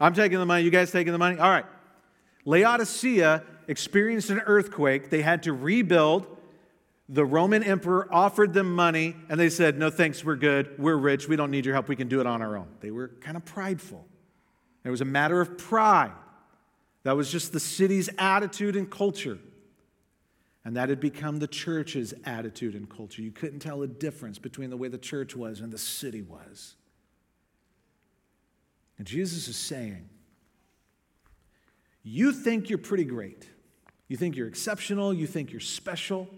I'm 0.00 0.14
taking 0.14 0.38
the 0.38 0.46
money. 0.46 0.62
You 0.62 0.70
guys 0.70 0.92
taking 0.92 1.12
the 1.12 1.18
money? 1.18 1.38
All 1.38 1.50
right. 1.50 1.66
Laodicea 2.44 3.42
experienced 3.66 4.30
an 4.30 4.40
earthquake. 4.46 5.10
They 5.10 5.22
had 5.22 5.42
to 5.44 5.52
rebuild. 5.52 6.26
The 7.08 7.24
Roman 7.24 7.64
emperor 7.64 8.08
offered 8.12 8.54
them 8.54 8.72
money, 8.72 9.16
and 9.28 9.38
they 9.38 9.50
said, 9.50 9.78
No 9.78 9.90
thanks, 9.90 10.24
we're 10.24 10.36
good. 10.36 10.78
We're 10.78 10.96
rich. 10.96 11.28
We 11.28 11.34
don't 11.34 11.50
need 11.50 11.66
your 11.66 11.74
help. 11.74 11.88
We 11.88 11.96
can 11.96 12.08
do 12.08 12.20
it 12.20 12.26
on 12.26 12.40
our 12.40 12.56
own. 12.56 12.68
They 12.80 12.92
were 12.92 13.08
kind 13.20 13.36
of 13.36 13.44
prideful. 13.44 14.06
It 14.84 14.90
was 14.90 15.00
a 15.00 15.06
matter 15.06 15.40
of 15.40 15.58
pride. 15.58 16.12
That 17.04 17.16
was 17.16 17.30
just 17.30 17.52
the 17.52 17.60
city's 17.60 18.08
attitude 18.18 18.76
and 18.76 18.90
culture. 18.90 19.38
And 20.64 20.76
that 20.76 20.88
had 20.88 21.00
become 21.00 21.38
the 21.38 21.48
church's 21.48 22.14
attitude 22.24 22.74
and 22.74 22.88
culture. 22.88 23.22
You 23.22 23.32
couldn't 23.32 23.60
tell 23.60 23.82
a 23.82 23.88
difference 23.88 24.38
between 24.38 24.70
the 24.70 24.76
way 24.76 24.88
the 24.88 24.98
church 24.98 25.34
was 25.34 25.60
and 25.60 25.72
the 25.72 25.78
city 25.78 26.22
was. 26.22 26.76
And 28.98 29.06
Jesus 29.06 29.48
is 29.48 29.56
saying, 29.56 30.08
You 32.04 32.32
think 32.32 32.68
you're 32.68 32.78
pretty 32.78 33.04
great. 33.04 33.48
You 34.06 34.16
think 34.16 34.36
you're 34.36 34.46
exceptional. 34.46 35.12
You 35.12 35.26
think 35.26 35.50
you're 35.50 35.60
special. 35.60 36.28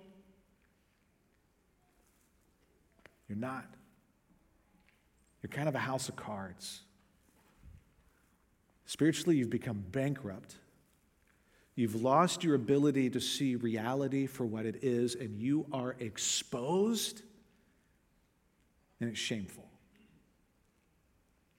You're 3.29 3.37
not. 3.37 3.67
You're 5.43 5.51
kind 5.51 5.69
of 5.69 5.75
a 5.75 5.81
house 5.81 6.09
of 6.09 6.17
cards. 6.17 6.81
Spiritually, 8.87 9.37
you've 9.37 9.51
become 9.51 9.85
bankrupt. 9.91 10.57
You've 11.75 12.03
lost 12.03 12.45
your 12.45 12.55
ability 12.55 13.11
to 13.11 13.21
see 13.21 13.57
reality 13.57 14.27
for 14.27 14.45
what 14.45 14.67
it 14.67 14.85
is, 14.85 15.15
and 15.15 15.41
you 15.41 15.67
are 15.73 15.97
exposed, 15.99 17.23
and 19.01 19.11
it's 19.11 19.19
shameful. 19.19 19.65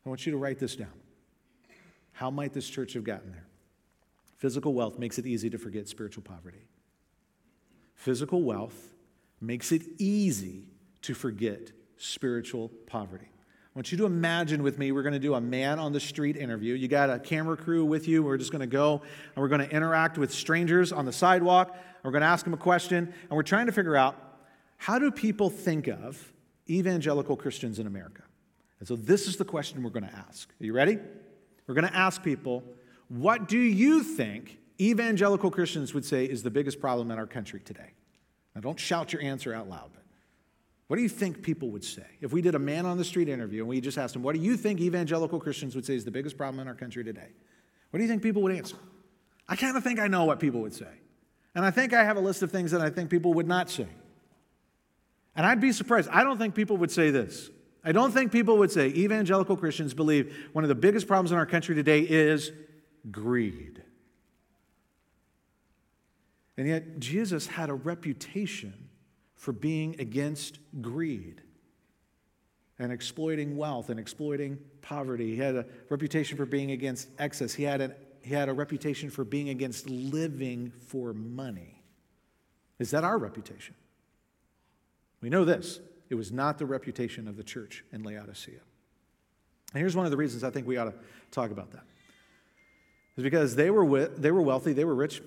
I 0.05 0.09
want 0.09 0.25
you 0.25 0.31
to 0.31 0.37
write 0.37 0.59
this 0.59 0.75
down. 0.75 0.93
How 2.13 2.29
might 2.29 2.53
this 2.53 2.69
church 2.69 2.93
have 2.93 3.03
gotten 3.03 3.31
there? 3.31 3.47
Physical 4.37 4.73
wealth 4.73 4.99
makes 4.99 5.17
it 5.17 5.25
easy 5.25 5.49
to 5.49 5.57
forget 5.57 5.89
spiritual 5.89 6.23
poverty. 6.23 6.67
Physical 7.95 8.43
wealth 8.43 8.93
makes 9.41 9.71
it 9.71 9.81
easy 9.97 10.65
to 11.01 11.13
forget 11.13 11.71
spiritual 11.97 12.69
poverty. 12.85 13.29
Want 13.75 13.91
you 13.91 13.97
to 13.97 14.05
imagine 14.05 14.63
with 14.63 14.79
me, 14.79 14.93
we're 14.93 15.03
going 15.03 15.13
to 15.13 15.19
do 15.19 15.33
a 15.33 15.41
man 15.41 15.79
on 15.79 15.91
the 15.91 15.99
street 15.99 16.37
interview. 16.37 16.75
You 16.75 16.87
got 16.87 17.09
a 17.09 17.19
camera 17.19 17.57
crew 17.57 17.83
with 17.83 18.07
you. 18.07 18.23
We're 18.23 18.37
just 18.37 18.53
going 18.53 18.61
to 18.61 18.67
go 18.67 19.01
and 19.35 19.41
we're 19.41 19.49
going 19.49 19.67
to 19.67 19.69
interact 19.69 20.17
with 20.17 20.33
strangers 20.33 20.93
on 20.93 21.03
the 21.03 21.11
sidewalk. 21.11 21.75
We're 22.01 22.11
going 22.11 22.21
to 22.21 22.27
ask 22.27 22.45
them 22.45 22.53
a 22.53 22.57
question, 22.57 22.97
and 22.97 23.31
we're 23.31 23.43
trying 23.43 23.65
to 23.65 23.73
figure 23.73 23.97
out 23.97 24.15
how 24.77 24.97
do 24.97 25.11
people 25.11 25.49
think 25.49 25.87
of 25.87 26.31
evangelical 26.69 27.35
Christians 27.35 27.77
in 27.77 27.85
America? 27.85 28.21
And 28.79 28.87
so 28.87 28.95
this 28.95 29.27
is 29.27 29.35
the 29.35 29.43
question 29.43 29.83
we're 29.83 29.89
going 29.89 30.07
to 30.07 30.15
ask. 30.15 30.49
Are 30.61 30.65
you 30.65 30.71
ready? 30.71 30.97
We're 31.67 31.75
going 31.75 31.87
to 31.87 31.95
ask 31.95 32.23
people, 32.23 32.63
what 33.09 33.49
do 33.49 33.59
you 33.59 34.03
think 34.03 34.57
evangelical 34.79 35.51
Christians 35.51 35.93
would 35.93 36.05
say 36.05 36.23
is 36.23 36.43
the 36.43 36.49
biggest 36.49 36.79
problem 36.79 37.11
in 37.11 37.17
our 37.17 37.27
country 37.27 37.59
today? 37.59 37.91
Now, 38.53 38.61
don't 38.61 38.79
shout 38.79 39.11
your 39.11 39.21
answer 39.21 39.53
out 39.53 39.67
loud, 39.67 39.89
but 39.93 40.03
what 40.87 40.97
do 40.97 41.01
you 41.01 41.09
think 41.09 41.41
people 41.41 41.71
would 41.71 41.83
say? 41.83 42.05
If 42.21 42.31
we 42.31 42.41
did 42.41 42.53
a 42.53 42.59
man 42.59 42.85
on 42.85 42.97
the 42.97 43.03
street 43.03 43.27
interview 43.27 43.61
and 43.61 43.69
we 43.69 43.81
just 43.81 43.97
asked 43.97 44.13
them, 44.13 44.21
what 44.21 44.35
do 44.35 44.41
you 44.41 44.55
think 44.55 44.79
evangelical 44.79 45.39
Christians 45.39 45.75
would 45.75 45.85
say 45.85 45.95
is 45.95 46.05
the 46.05 46.11
biggest 46.11 46.37
problem 46.37 46.59
in 46.59 46.67
our 46.67 46.75
country 46.75 47.03
today? 47.03 47.29
What 47.89 47.97
do 47.97 48.03
you 48.03 48.09
think 48.09 48.21
people 48.21 48.43
would 48.43 48.55
answer? 48.55 48.77
I 49.47 49.55
kind 49.55 49.75
of 49.75 49.83
think 49.83 49.99
I 49.99 50.07
know 50.07 50.25
what 50.25 50.39
people 50.39 50.61
would 50.61 50.73
say. 50.73 50.87
And 51.55 51.65
I 51.65 51.71
think 51.71 51.93
I 51.93 52.03
have 52.03 52.17
a 52.17 52.19
list 52.19 52.43
of 52.43 52.51
things 52.51 52.71
that 52.71 52.81
I 52.81 52.89
think 52.89 53.09
people 53.09 53.33
would 53.33 53.47
not 53.47 53.69
say. 53.69 53.87
And 55.35 55.45
I'd 55.45 55.61
be 55.61 55.71
surprised. 55.71 56.09
I 56.11 56.23
don't 56.23 56.37
think 56.37 56.53
people 56.53 56.77
would 56.77 56.91
say 56.91 57.09
this. 57.09 57.49
I 57.83 57.91
don't 57.91 58.11
think 58.11 58.31
people 58.31 58.57
would 58.57 58.71
say 58.71 58.87
evangelical 58.87 59.55
Christians 59.55 59.93
believe 59.93 60.49
one 60.53 60.63
of 60.63 60.69
the 60.69 60.75
biggest 60.75 61.07
problems 61.07 61.31
in 61.31 61.37
our 61.37 61.45
country 61.45 61.75
today 61.75 62.01
is 62.01 62.51
greed. 63.11 63.83
And 66.57 66.67
yet, 66.67 66.99
Jesus 66.99 67.47
had 67.47 67.69
a 67.69 67.73
reputation 67.73 68.89
for 69.35 69.51
being 69.51 69.95
against 69.99 70.59
greed 70.81 71.41
and 72.79 72.91
exploiting 72.91 73.57
wealth 73.57 73.89
and 73.89 73.99
exploiting 73.99 74.59
poverty. 74.81 75.35
He 75.35 75.37
had 75.37 75.55
a 75.55 75.65
reputation 75.89 76.37
for 76.37 76.45
being 76.45 76.71
against 76.71 77.09
excess. 77.19 77.53
He 77.53 77.63
had, 77.63 77.81
a 77.81 77.95
he 78.21 78.33
had 78.33 78.49
a 78.49 78.53
reputation 78.53 79.09
for 79.09 79.23
being 79.23 79.49
against 79.49 79.89
living 79.89 80.71
for 80.87 81.13
money. 81.13 81.83
Is 82.79 82.91
that 82.91 83.03
our 83.03 83.17
reputation? 83.17 83.75
We 85.21 85.29
know 85.29 85.45
this 85.45 85.79
it 86.09 86.15
was 86.15 86.31
not 86.31 86.57
the 86.57 86.65
reputation 86.65 87.27
of 87.27 87.37
the 87.37 87.43
church 87.43 87.83
in 87.91 88.03
Laodicea. 88.03 88.59
And 89.73 89.79
here's 89.79 89.95
one 89.95 90.05
of 90.05 90.11
the 90.11 90.17
reasons 90.17 90.43
I 90.43 90.49
think 90.49 90.67
we 90.67 90.77
ought 90.77 90.85
to 90.85 90.93
talk 91.31 91.51
about 91.51 91.71
that. 91.71 91.83
Is 93.17 93.23
because 93.23 93.55
they 93.55 93.71
were, 93.71 94.07
they 94.07 94.31
were 94.31 94.41
wealthy, 94.41 94.73
they 94.73 94.85
were 94.85 94.95
rich. 94.95 95.21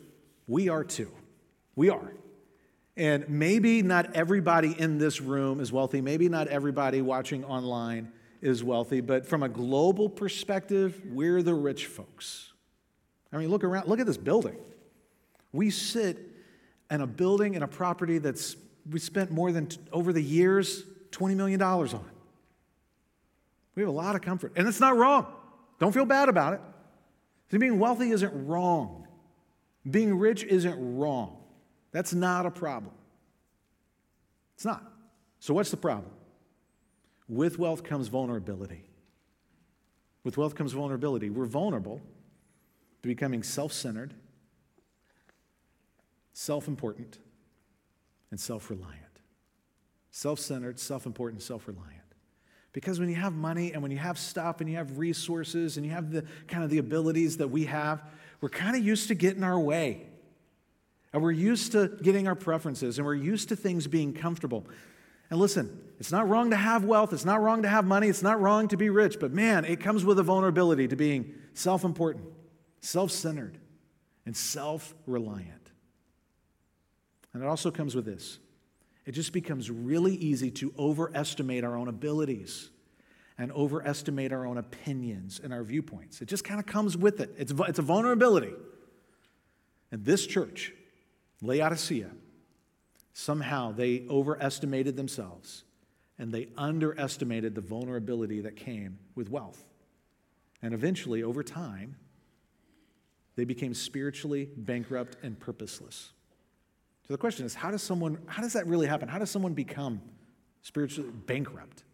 We 0.47 0.69
are 0.69 0.85
too. 0.85 1.11
We 1.75 1.91
are. 1.91 2.13
And 2.99 3.29
maybe 3.29 3.81
not 3.81 4.17
everybody 4.17 4.75
in 4.77 4.99
this 4.99 5.21
room 5.21 5.61
is 5.61 5.71
wealthy. 5.71 6.01
Maybe 6.01 6.29
not 6.29 6.49
everybody 6.49 7.01
watching 7.01 7.45
online 7.45 8.11
is 8.43 8.65
wealthy. 8.65 9.01
But 9.01 9.25
from 9.25 9.45
a 9.45 9.49
global 9.49 10.09
perspective, 10.09 11.01
we're 11.07 11.41
the 11.43 11.55
rich 11.55 11.87
folks. 11.87 12.53
I 13.33 13.37
mean, 13.37 13.51
look 13.51 13.63
around, 13.63 13.87
look 13.87 14.01
at 14.01 14.07
this 14.07 14.17
building. 14.17 14.57
We 15.53 15.71
sit 15.71 16.19
in 16.91 17.01
a 17.01 17.07
building 17.07 17.55
and 17.55 17.63
a 17.63 17.69
property 17.69 18.19
that's, 18.19 18.57
we 18.91 18.99
spent 18.99 19.31
more 19.31 19.53
than, 19.53 19.69
over 19.93 20.13
the 20.13 20.23
years, 20.23 20.83
$20 21.13 21.37
million 21.37 21.63
on. 21.63 22.05
We 23.77 23.83
have 23.83 23.91
a 23.91 23.93
lot 23.93 24.17
of 24.17 24.23
comfort. 24.23 24.55
And 24.57 24.67
it's 24.67 24.81
not 24.81 24.97
wrong. 24.97 25.27
Don't 25.79 25.93
feel 25.93 26.05
bad 26.05 26.29
about 26.29 26.55
it. 26.55 26.61
See, 27.53 27.59
being 27.59 27.79
wealthy 27.79 28.11
isn't 28.11 28.49
wrong. 28.49 29.07
Being 29.89 30.19
rich 30.19 30.43
isn't 30.43 30.99
wrong. 30.99 31.37
That's 31.93 32.13
not 32.13 32.47
a 32.47 32.51
problem. 32.51 32.95
It's 34.55 34.65
not. 34.65 34.83
So, 35.41 35.55
what's 35.55 35.71
the 35.71 35.77
problem? 35.77 36.11
With 37.29 37.59
wealth 37.59 37.85
comes 37.85 38.09
vulnerability. 38.09 38.85
With 40.25 40.37
wealth 40.37 40.55
comes 40.55 40.73
vulnerability. 40.73 41.31
We're 41.31 41.47
vulnerable 41.47 42.01
to 43.03 43.09
becoming 43.09 43.43
self 43.43 43.73
centered, 43.73 44.15
self 46.33 46.69
important, 46.69 47.19
and 48.31 48.41
self 48.41 48.71
reliant. 48.71 49.05
Self 50.11 50.41
centered, 50.41 50.81
self 50.81 51.07
important, 51.07 51.43
self 51.43 51.69
reliant. 51.69 51.95
Because 52.73 53.01
when 53.01 53.09
you 53.09 53.15
have 53.15 53.33
money 53.33 53.73
and 53.73 53.83
when 53.83 53.91
you 53.91 53.99
have 53.99 54.19
stuff 54.19 54.61
and 54.61 54.69
you 54.69 54.77
have 54.77 54.99
resources 54.99 55.77
and 55.77 55.87
you 55.87 55.93
have 55.93 56.11
the 56.11 56.25
kind 56.47 56.63
of 56.63 56.71
the 56.71 56.79
abilities 56.79 57.39
that 57.39 57.49
we 57.49 57.65
have, 57.65 58.03
we're 58.41 58.49
kind 58.49 58.77
of 58.77 58.85
used 58.85 59.09
to 59.09 59.15
getting 59.15 59.43
our 59.43 59.59
way. 59.59 60.07
And 61.13 61.23
we're 61.23 61.31
used 61.33 61.73
to 61.73 61.89
getting 62.03 62.29
our 62.29 62.35
preferences 62.35 62.99
and 62.99 63.07
we're 63.07 63.15
used 63.15 63.49
to 63.49 63.57
things 63.57 63.87
being 63.87 64.13
comfortable. 64.13 64.67
And 65.31 65.39
listen, 65.39 65.81
it's 65.99 66.13
not 66.13 66.29
wrong 66.29 66.51
to 66.51 66.57
have 66.57 66.85
wealth, 66.85 67.13
it's 67.13 67.25
not 67.25 67.41
wrong 67.41 67.63
to 67.63 67.69
have 67.69 67.85
money, 67.85 68.09
it's 68.09 68.23
not 68.23 68.41
wrong 68.41 68.69
to 68.69 68.77
be 68.77 68.89
rich, 68.89 69.19
but 69.21 69.33
man, 69.33 69.65
it 69.65 69.81
comes 69.81 70.05
with 70.05 70.19
a 70.19 70.23
vulnerability 70.23 70.89
to 70.89 70.97
being 70.97 71.35
self 71.55 71.85
important, 71.85 72.27
self 72.81 73.11
centered, 73.11 73.59
and 74.27 74.37
self 74.37 74.95
reliant. 75.07 75.71
And 77.35 77.43
it 77.43 77.47
also 77.47 77.71
comes 77.71 77.95
with 77.95 78.05
this 78.05 78.39
it 79.07 79.13
just 79.13 79.33
becomes 79.33 79.71
really 79.71 80.15
easy 80.17 80.51
to 80.51 80.73
overestimate 80.79 81.65
our 81.65 81.77
own 81.77 81.89
abilities 81.89 82.69
and 83.39 83.53
overestimate 83.53 84.33
our 84.33 84.45
own 84.45 84.59
opinions 84.59 85.41
and 85.43 85.53
our 85.53 85.63
viewpoints. 85.63 86.21
It 86.21 86.27
just 86.27 86.45
kind 86.45 86.61
of 86.61 86.67
comes 86.67 86.97
with 86.97 87.21
it. 87.21 87.35
It's, 87.39 87.53
it's 87.69 87.79
a 87.79 87.83
vulnerability. 87.83 88.53
And 89.91 90.05
this 90.05 90.27
church 90.27 90.75
Laodicea, 91.43 92.11
somehow 93.13 93.73
they 93.73 94.05
overestimated 94.09 94.97
themselves 94.97 95.65
and 96.19 96.33
they 96.33 96.49
underestimated 96.57 97.55
the 97.55 97.61
vulnerability 97.61 98.41
that 98.41 98.57
came 98.57 98.99
with 99.15 99.31
wealth. 99.31 99.65
And 100.63 100.75
eventually, 100.75 101.23
over 101.23 101.45
time, 101.45 101.97
they 103.37 103.45
became 103.45 103.73
spiritually 103.73 104.49
bankrupt 104.57 105.17
and 105.23 105.39
purposeless. 105.39 106.11
So 107.07 107.15
the 107.15 107.19
question 107.19 107.47
is, 107.47 107.55
how 107.55 107.71
does 107.71 107.83
someone, 107.83 108.19
how 108.27 108.43
does 108.43 108.55
that 108.55 108.67
really 108.67 108.89
happen? 108.89 109.09
How 109.09 109.19
does 109.19 109.31
someone 109.31 109.55
become 109.55 110.03
spiritually 110.63 111.11
bankrupt? 111.27 111.85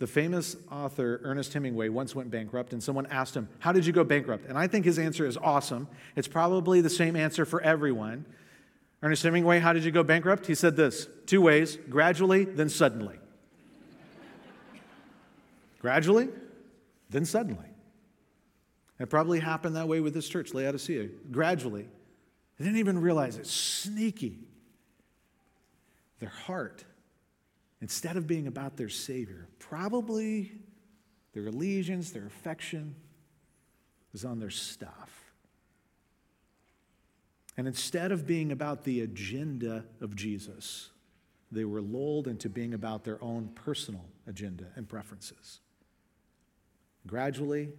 The 0.00 0.06
famous 0.06 0.56
author 0.72 1.20
Ernest 1.24 1.52
Hemingway 1.52 1.90
once 1.90 2.14
went 2.14 2.30
bankrupt, 2.30 2.72
and 2.72 2.82
someone 2.82 3.06
asked 3.10 3.36
him, 3.36 3.50
How 3.58 3.70
did 3.70 3.84
you 3.84 3.92
go 3.92 4.02
bankrupt? 4.02 4.46
And 4.48 4.56
I 4.56 4.66
think 4.66 4.86
his 4.86 4.98
answer 4.98 5.26
is 5.26 5.36
awesome. 5.36 5.88
It's 6.16 6.26
probably 6.26 6.80
the 6.80 6.88
same 6.88 7.16
answer 7.16 7.44
for 7.44 7.60
everyone. 7.60 8.24
Ernest 9.02 9.22
Hemingway, 9.22 9.58
how 9.58 9.74
did 9.74 9.84
you 9.84 9.90
go 9.90 10.02
bankrupt? 10.02 10.46
He 10.46 10.54
said 10.54 10.74
this 10.74 11.06
two 11.26 11.42
ways 11.42 11.76
gradually, 11.90 12.44
then 12.46 12.70
suddenly. 12.70 13.18
gradually, 15.82 16.28
then 17.10 17.26
suddenly. 17.26 17.68
It 18.98 19.10
probably 19.10 19.40
happened 19.40 19.76
that 19.76 19.86
way 19.86 20.00
with 20.00 20.14
this 20.14 20.28
church, 20.28 20.54
Laodicea. 20.54 21.08
Gradually. 21.30 21.86
They 22.58 22.64
didn't 22.64 22.78
even 22.78 23.02
realize 23.02 23.36
it. 23.36 23.46
Sneaky. 23.46 24.38
Their 26.20 26.30
heart 26.30 26.84
instead 27.80 28.16
of 28.16 28.26
being 28.26 28.46
about 28.46 28.76
their 28.76 28.88
Savior, 28.88 29.48
probably 29.58 30.52
their 31.32 31.46
allegiance, 31.46 32.10
their 32.10 32.26
affection 32.26 32.94
was 34.12 34.24
on 34.24 34.38
their 34.38 34.50
stuff. 34.50 35.32
And 37.56 37.66
instead 37.66 38.12
of 38.12 38.26
being 38.26 38.52
about 38.52 38.84
the 38.84 39.02
agenda 39.02 39.84
of 40.00 40.16
Jesus, 40.16 40.90
they 41.52 41.64
were 41.64 41.80
lulled 41.80 42.28
into 42.28 42.48
being 42.48 42.74
about 42.74 43.04
their 43.04 43.22
own 43.22 43.48
personal 43.54 44.04
agenda 44.26 44.66
and 44.76 44.88
preferences. 44.88 45.60
Gradually, 47.06 47.70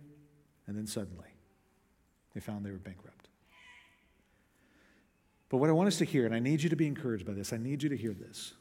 and 0.68 0.78
then 0.78 0.88
suddenly, 0.88 1.30
they 2.34 2.40
found 2.40 2.66
they 2.66 2.72
were 2.72 2.78
bankrupt. 2.78 3.30
But 5.50 5.58
what 5.58 5.70
I 5.70 5.74
want 5.74 5.88
us 5.88 5.98
to 5.98 6.06
hear, 6.06 6.26
and 6.26 6.34
I 6.34 6.40
need 6.40 6.64
you 6.64 6.70
to 6.70 6.76
be 6.76 6.88
encouraged 6.88 7.26
by 7.26 7.34
this, 7.34 7.52
I 7.52 7.58
need 7.58 7.84
you 7.84 7.90
to 7.90 7.98
hear 7.98 8.14
this 8.14 8.54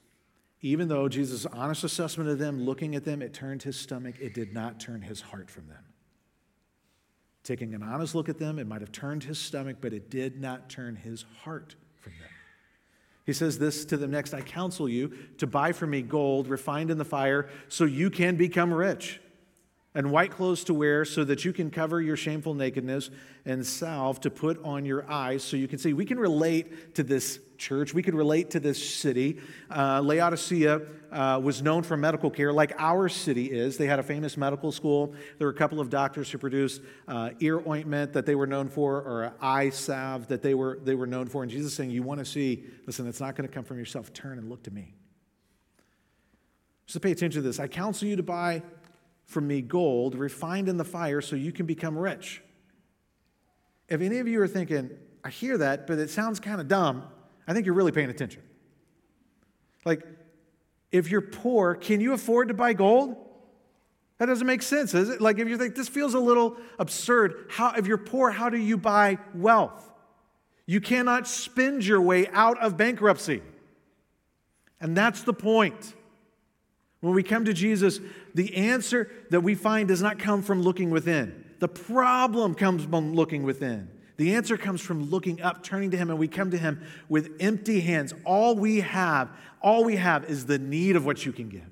even 0.62 0.88
though 0.88 1.08
Jesus' 1.08 1.46
honest 1.46 1.84
assessment 1.84 2.28
of 2.28 2.38
them, 2.38 2.64
looking 2.64 2.94
at 2.94 3.04
them, 3.04 3.22
it 3.22 3.32
turned 3.32 3.62
his 3.62 3.76
stomach, 3.76 4.16
it 4.20 4.34
did 4.34 4.52
not 4.52 4.78
turn 4.78 5.02
his 5.02 5.20
heart 5.20 5.50
from 5.50 5.66
them. 5.68 5.84
Taking 7.42 7.74
an 7.74 7.82
honest 7.82 8.14
look 8.14 8.28
at 8.28 8.38
them, 8.38 8.58
it 8.58 8.66
might 8.66 8.82
have 8.82 8.92
turned 8.92 9.24
his 9.24 9.38
stomach, 9.38 9.78
but 9.80 9.94
it 9.94 10.10
did 10.10 10.40
not 10.40 10.68
turn 10.68 10.96
his 10.96 11.24
heart 11.42 11.74
from 11.96 12.12
them. 12.12 12.28
He 13.24 13.32
says 13.32 13.58
this 13.58 13.84
to 13.86 13.96
them 13.96 14.10
next 14.10 14.34
I 14.34 14.42
counsel 14.42 14.88
you 14.88 15.16
to 15.38 15.46
buy 15.46 15.72
from 15.72 15.90
me 15.90 16.02
gold 16.02 16.48
refined 16.48 16.90
in 16.90 16.98
the 16.98 17.04
fire 17.04 17.48
so 17.68 17.84
you 17.84 18.10
can 18.10 18.36
become 18.36 18.72
rich. 18.72 19.20
And 19.94 20.12
white 20.12 20.30
clothes 20.30 20.64
to 20.64 20.74
wear 20.74 21.04
so 21.04 21.24
that 21.24 21.44
you 21.44 21.52
can 21.52 21.70
cover 21.70 22.00
your 22.00 22.16
shameful 22.16 22.54
nakedness, 22.54 23.10
and 23.44 23.66
salve 23.66 24.20
to 24.20 24.30
put 24.30 24.62
on 24.62 24.84
your 24.84 25.10
eyes 25.10 25.42
so 25.42 25.56
you 25.56 25.66
can 25.66 25.78
see. 25.78 25.92
We 25.92 26.04
can 26.04 26.18
relate 26.18 26.94
to 26.94 27.02
this 27.02 27.40
church. 27.58 27.92
We 27.92 28.02
could 28.02 28.14
relate 28.14 28.50
to 28.50 28.60
this 28.60 28.94
city. 28.94 29.40
Uh, 29.74 30.00
Laodicea 30.02 30.82
uh, 31.10 31.40
was 31.42 31.62
known 31.62 31.82
for 31.82 31.96
medical 31.96 32.30
care, 32.30 32.52
like 32.52 32.72
our 32.78 33.08
city 33.08 33.46
is. 33.46 33.76
They 33.76 33.86
had 33.86 33.98
a 33.98 34.02
famous 34.02 34.36
medical 34.36 34.72
school. 34.72 35.14
There 35.38 35.46
were 35.46 35.52
a 35.52 35.56
couple 35.56 35.80
of 35.80 35.90
doctors 35.90 36.30
who 36.30 36.38
produced 36.38 36.82
uh, 37.08 37.30
ear 37.40 37.62
ointment 37.66 38.12
that 38.12 38.26
they 38.26 38.34
were 38.34 38.46
known 38.46 38.68
for, 38.68 38.96
or 38.96 39.32
eye 39.40 39.70
salve 39.70 40.28
that 40.28 40.42
they 40.42 40.54
were, 40.54 40.78
they 40.84 40.94
were 40.94 41.06
known 41.06 41.26
for. 41.26 41.42
And 41.42 41.50
Jesus 41.50 41.74
saying, 41.74 41.90
You 41.90 42.02
want 42.02 42.20
to 42.20 42.24
see, 42.24 42.64
listen, 42.86 43.06
it's 43.06 43.20
not 43.20 43.36
going 43.36 43.48
to 43.48 43.52
come 43.52 43.64
from 43.64 43.78
yourself. 43.78 44.12
Turn 44.12 44.38
and 44.38 44.48
look 44.48 44.62
to 44.64 44.70
me. 44.70 44.94
So 46.86 46.98
pay 46.98 47.12
attention 47.12 47.42
to 47.42 47.46
this. 47.46 47.60
I 47.60 47.68
counsel 47.68 48.08
you 48.08 48.16
to 48.16 48.22
buy 48.22 48.62
from 49.30 49.46
me 49.46 49.62
gold 49.62 50.16
refined 50.16 50.68
in 50.68 50.76
the 50.76 50.84
fire 50.84 51.20
so 51.20 51.36
you 51.36 51.52
can 51.52 51.64
become 51.64 51.96
rich. 51.96 52.42
If 53.88 54.00
any 54.00 54.18
of 54.18 54.26
you 54.26 54.40
are 54.42 54.48
thinking, 54.48 54.90
I 55.22 55.30
hear 55.30 55.56
that, 55.58 55.86
but 55.86 56.00
it 56.00 56.10
sounds 56.10 56.40
kind 56.40 56.60
of 56.60 56.66
dumb, 56.66 57.04
I 57.46 57.54
think 57.54 57.64
you're 57.64 57.74
really 57.74 57.92
paying 57.92 58.10
attention. 58.10 58.42
Like, 59.84 60.02
if 60.90 61.10
you're 61.10 61.20
poor, 61.20 61.76
can 61.76 62.00
you 62.00 62.12
afford 62.12 62.48
to 62.48 62.54
buy 62.54 62.72
gold? 62.72 63.16
That 64.18 64.26
doesn't 64.26 64.46
make 64.46 64.62
sense, 64.62 64.94
is 64.94 65.08
it? 65.08 65.20
Like, 65.20 65.38
if 65.38 65.48
you 65.48 65.56
think 65.56 65.76
this 65.76 65.88
feels 65.88 66.14
a 66.14 66.20
little 66.20 66.56
absurd, 66.80 67.46
how, 67.50 67.72
if 67.74 67.86
you're 67.86 67.98
poor, 67.98 68.32
how 68.32 68.50
do 68.50 68.58
you 68.58 68.76
buy 68.76 69.18
wealth? 69.32 69.88
You 70.66 70.80
cannot 70.80 71.28
spend 71.28 71.86
your 71.86 72.00
way 72.00 72.26
out 72.32 72.60
of 72.60 72.76
bankruptcy. 72.76 73.42
And 74.80 74.96
that's 74.96 75.22
the 75.22 75.32
point. 75.32 75.94
When 77.00 77.14
we 77.14 77.22
come 77.22 77.46
to 77.46 77.52
Jesus, 77.52 78.00
the 78.34 78.54
answer 78.56 79.10
that 79.30 79.40
we 79.40 79.54
find 79.54 79.88
does 79.88 80.02
not 80.02 80.18
come 80.18 80.42
from 80.42 80.62
looking 80.62 80.90
within. 80.90 81.44
The 81.58 81.68
problem 81.68 82.54
comes 82.54 82.84
from 82.84 83.14
looking 83.14 83.42
within. 83.42 83.90
The 84.16 84.34
answer 84.34 84.58
comes 84.58 84.82
from 84.82 85.08
looking 85.08 85.40
up, 85.40 85.62
turning 85.62 85.90
to 85.92 85.96
Him, 85.96 86.10
and 86.10 86.18
we 86.18 86.28
come 86.28 86.50
to 86.50 86.58
Him 86.58 86.82
with 87.08 87.36
empty 87.40 87.80
hands. 87.80 88.12
All 88.24 88.54
we 88.54 88.80
have, 88.80 89.30
all 89.62 89.82
we 89.84 89.96
have 89.96 90.24
is 90.24 90.44
the 90.44 90.58
need 90.58 90.94
of 90.94 91.06
what 91.06 91.24
you 91.24 91.32
can 91.32 91.48
give. 91.48 91.62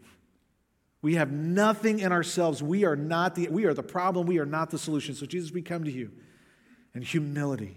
We 1.03 1.17
have 1.17 1.31
nothing 1.31 2.01
in 2.01 2.11
ourselves. 2.11 2.63
We 2.63 2.85
are 2.85 2.97
not 2.97 3.35
the, 3.35 3.49
we 3.49 3.67
are 3.67 3.75
the 3.75 3.83
problem. 3.83 4.27
We 4.27 4.39
are 4.39 4.47
not 4.47 4.71
the 4.71 4.79
solution. 4.79 5.15
So, 5.15 5.27
Jesus, 5.27 5.53
we 5.53 5.63
come 5.63 5.85
to 5.85 5.93
you 5.93 6.11
in 6.95 7.03
humility, 7.03 7.77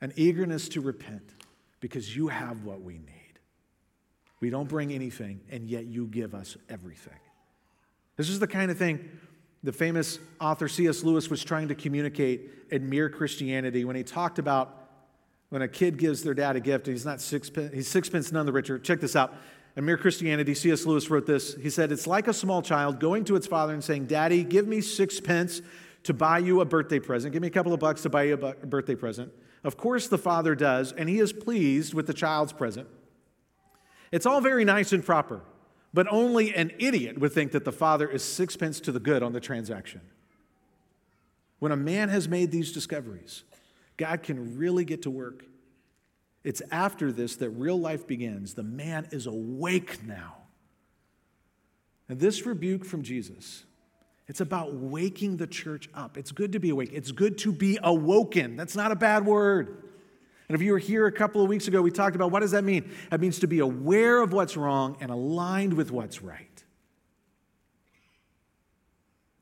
an 0.00 0.12
eagerness 0.16 0.68
to 0.70 0.80
repent 0.80 1.34
because 1.80 2.16
you 2.16 2.28
have 2.28 2.64
what 2.64 2.82
we 2.82 2.94
need. 2.94 3.19
We 4.40 4.50
don't 4.50 4.68
bring 4.68 4.92
anything, 4.92 5.40
and 5.50 5.68
yet 5.68 5.86
you 5.86 6.06
give 6.06 6.34
us 6.34 6.56
everything. 6.68 7.18
This 8.16 8.28
is 8.28 8.38
the 8.38 8.46
kind 8.46 8.70
of 8.70 8.78
thing 8.78 9.08
the 9.62 9.72
famous 9.72 10.18
author 10.40 10.68
C.S. 10.68 11.02
Lewis 11.02 11.28
was 11.28 11.44
trying 11.44 11.68
to 11.68 11.74
communicate 11.74 12.50
in 12.70 12.88
Mere 12.88 13.10
Christianity 13.10 13.84
when 13.84 13.94
he 13.94 14.02
talked 14.02 14.38
about 14.38 14.76
when 15.50 15.62
a 15.62 15.68
kid 15.68 15.98
gives 15.98 16.22
their 16.22 16.32
dad 16.32 16.56
a 16.56 16.60
gift 16.60 16.86
and 16.86 16.96
he's 16.96 17.04
not 17.04 17.20
sixpence, 17.20 17.74
he's 17.74 17.88
sixpence 17.88 18.32
none 18.32 18.46
the 18.46 18.52
richer. 18.52 18.78
Check 18.78 19.00
this 19.00 19.16
out. 19.16 19.34
In 19.76 19.84
Mere 19.84 19.98
Christianity, 19.98 20.54
C.S. 20.54 20.86
Lewis 20.86 21.10
wrote 21.10 21.26
this. 21.26 21.54
He 21.54 21.70
said, 21.70 21.92
It's 21.92 22.06
like 22.06 22.26
a 22.28 22.32
small 22.32 22.62
child 22.62 23.00
going 23.00 23.24
to 23.24 23.36
its 23.36 23.46
father 23.46 23.74
and 23.74 23.84
saying, 23.84 24.06
Daddy, 24.06 24.44
give 24.44 24.66
me 24.66 24.80
sixpence 24.80 25.60
to 26.04 26.14
buy 26.14 26.38
you 26.38 26.60
a 26.60 26.64
birthday 26.64 26.98
present. 26.98 27.32
Give 27.32 27.42
me 27.42 27.48
a 27.48 27.52
couple 27.52 27.72
of 27.72 27.80
bucks 27.80 28.02
to 28.02 28.08
buy 28.08 28.24
you 28.24 28.34
a 28.34 28.66
birthday 28.66 28.94
present. 28.94 29.32
Of 29.62 29.76
course, 29.76 30.08
the 30.08 30.18
father 30.18 30.54
does, 30.54 30.92
and 30.92 31.08
he 31.08 31.18
is 31.18 31.32
pleased 31.32 31.92
with 31.92 32.06
the 32.06 32.14
child's 32.14 32.52
present. 32.52 32.88
It's 34.12 34.26
all 34.26 34.40
very 34.40 34.64
nice 34.64 34.92
and 34.92 35.04
proper, 35.04 35.42
but 35.94 36.06
only 36.10 36.54
an 36.54 36.72
idiot 36.78 37.18
would 37.18 37.32
think 37.32 37.52
that 37.52 37.64
the 37.64 37.72
father 37.72 38.08
is 38.08 38.22
sixpence 38.24 38.80
to 38.80 38.92
the 38.92 39.00
good 39.00 39.22
on 39.22 39.32
the 39.32 39.40
transaction. 39.40 40.00
When 41.58 41.72
a 41.72 41.76
man 41.76 42.08
has 42.08 42.28
made 42.28 42.50
these 42.50 42.72
discoveries, 42.72 43.44
God 43.96 44.22
can 44.22 44.56
really 44.56 44.84
get 44.84 45.02
to 45.02 45.10
work. 45.10 45.44
It's 46.42 46.62
after 46.70 47.12
this 47.12 47.36
that 47.36 47.50
real 47.50 47.78
life 47.78 48.06
begins. 48.06 48.54
The 48.54 48.62
man 48.62 49.08
is 49.10 49.26
awake 49.26 50.04
now. 50.04 50.36
And 52.08 52.18
this 52.18 52.46
rebuke 52.46 52.84
from 52.84 53.02
Jesus, 53.02 53.64
it's 54.26 54.40
about 54.40 54.74
waking 54.74 55.36
the 55.36 55.46
church 55.46 55.88
up. 55.94 56.16
It's 56.16 56.32
good 56.32 56.52
to 56.52 56.58
be 56.58 56.70
awake, 56.70 56.90
it's 56.92 57.12
good 57.12 57.38
to 57.38 57.52
be 57.52 57.78
awoken. 57.82 58.56
That's 58.56 58.74
not 58.74 58.90
a 58.90 58.96
bad 58.96 59.26
word. 59.26 59.89
And 60.50 60.56
if 60.56 60.62
you 60.62 60.72
were 60.72 60.78
here 60.78 61.06
a 61.06 61.12
couple 61.12 61.44
of 61.44 61.48
weeks 61.48 61.68
ago, 61.68 61.80
we 61.80 61.92
talked 61.92 62.16
about 62.16 62.32
what 62.32 62.40
does 62.40 62.50
that 62.50 62.64
mean? 62.64 62.90
That 63.10 63.20
means 63.20 63.38
to 63.38 63.46
be 63.46 63.60
aware 63.60 64.20
of 64.20 64.32
what's 64.32 64.56
wrong 64.56 64.96
and 65.00 65.08
aligned 65.08 65.74
with 65.74 65.92
what's 65.92 66.22
right. 66.22 66.64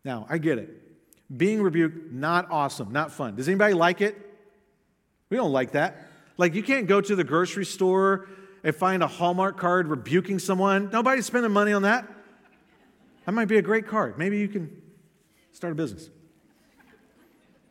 Now, 0.04 0.26
I 0.28 0.36
get 0.36 0.58
it. 0.58 0.68
Being 1.34 1.62
rebuked, 1.62 2.12
not 2.12 2.50
awesome, 2.50 2.92
not 2.92 3.10
fun. 3.10 3.36
Does 3.36 3.48
anybody 3.48 3.72
like 3.72 4.02
it? 4.02 4.18
We 5.30 5.38
don't 5.38 5.50
like 5.50 5.72
that. 5.72 6.10
Like, 6.36 6.54
you 6.54 6.62
can't 6.62 6.86
go 6.86 7.00
to 7.00 7.16
the 7.16 7.24
grocery 7.24 7.64
store 7.64 8.28
and 8.62 8.76
find 8.76 9.02
a 9.02 9.06
Hallmark 9.06 9.56
card 9.56 9.88
rebuking 9.88 10.38
someone. 10.38 10.90
Nobody's 10.92 11.24
spending 11.24 11.52
money 11.52 11.72
on 11.72 11.80
that. 11.84 12.06
That 13.24 13.32
might 13.32 13.48
be 13.48 13.56
a 13.56 13.62
great 13.62 13.86
card. 13.86 14.18
Maybe 14.18 14.36
you 14.36 14.48
can 14.48 14.82
start 15.52 15.72
a 15.72 15.74
business. 15.74 16.10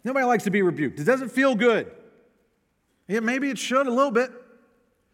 Nobody 0.04 0.26
likes 0.26 0.46
to 0.46 0.50
be 0.50 0.64
rebuked. 0.64 1.00
It 1.00 1.04
doesn't 1.04 1.30
feel 1.30 1.54
good. 1.54 1.92
Yeah, 3.08 3.22
maybe 3.22 3.50
it 3.50 3.58
should 3.58 3.88
a 3.88 3.92
little 3.92 4.12
bit, 4.12 4.32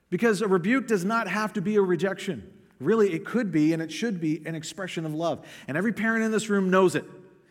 because 0.09 0.41
a 0.41 0.47
rebuke 0.47 0.87
does 0.87 1.05
not 1.05 1.27
have 1.27 1.53
to 1.53 1.61
be 1.61 1.75
a 1.75 1.81
rejection. 1.81 2.51
Really, 2.79 3.13
it 3.13 3.25
could 3.25 3.51
be 3.51 3.73
and 3.73 3.81
it 3.81 3.91
should 3.91 4.19
be 4.19 4.41
an 4.45 4.55
expression 4.55 5.05
of 5.05 5.13
love. 5.13 5.45
And 5.67 5.77
every 5.77 5.93
parent 5.93 6.23
in 6.23 6.31
this 6.31 6.49
room 6.49 6.69
knows 6.69 6.95
it. 6.95 7.05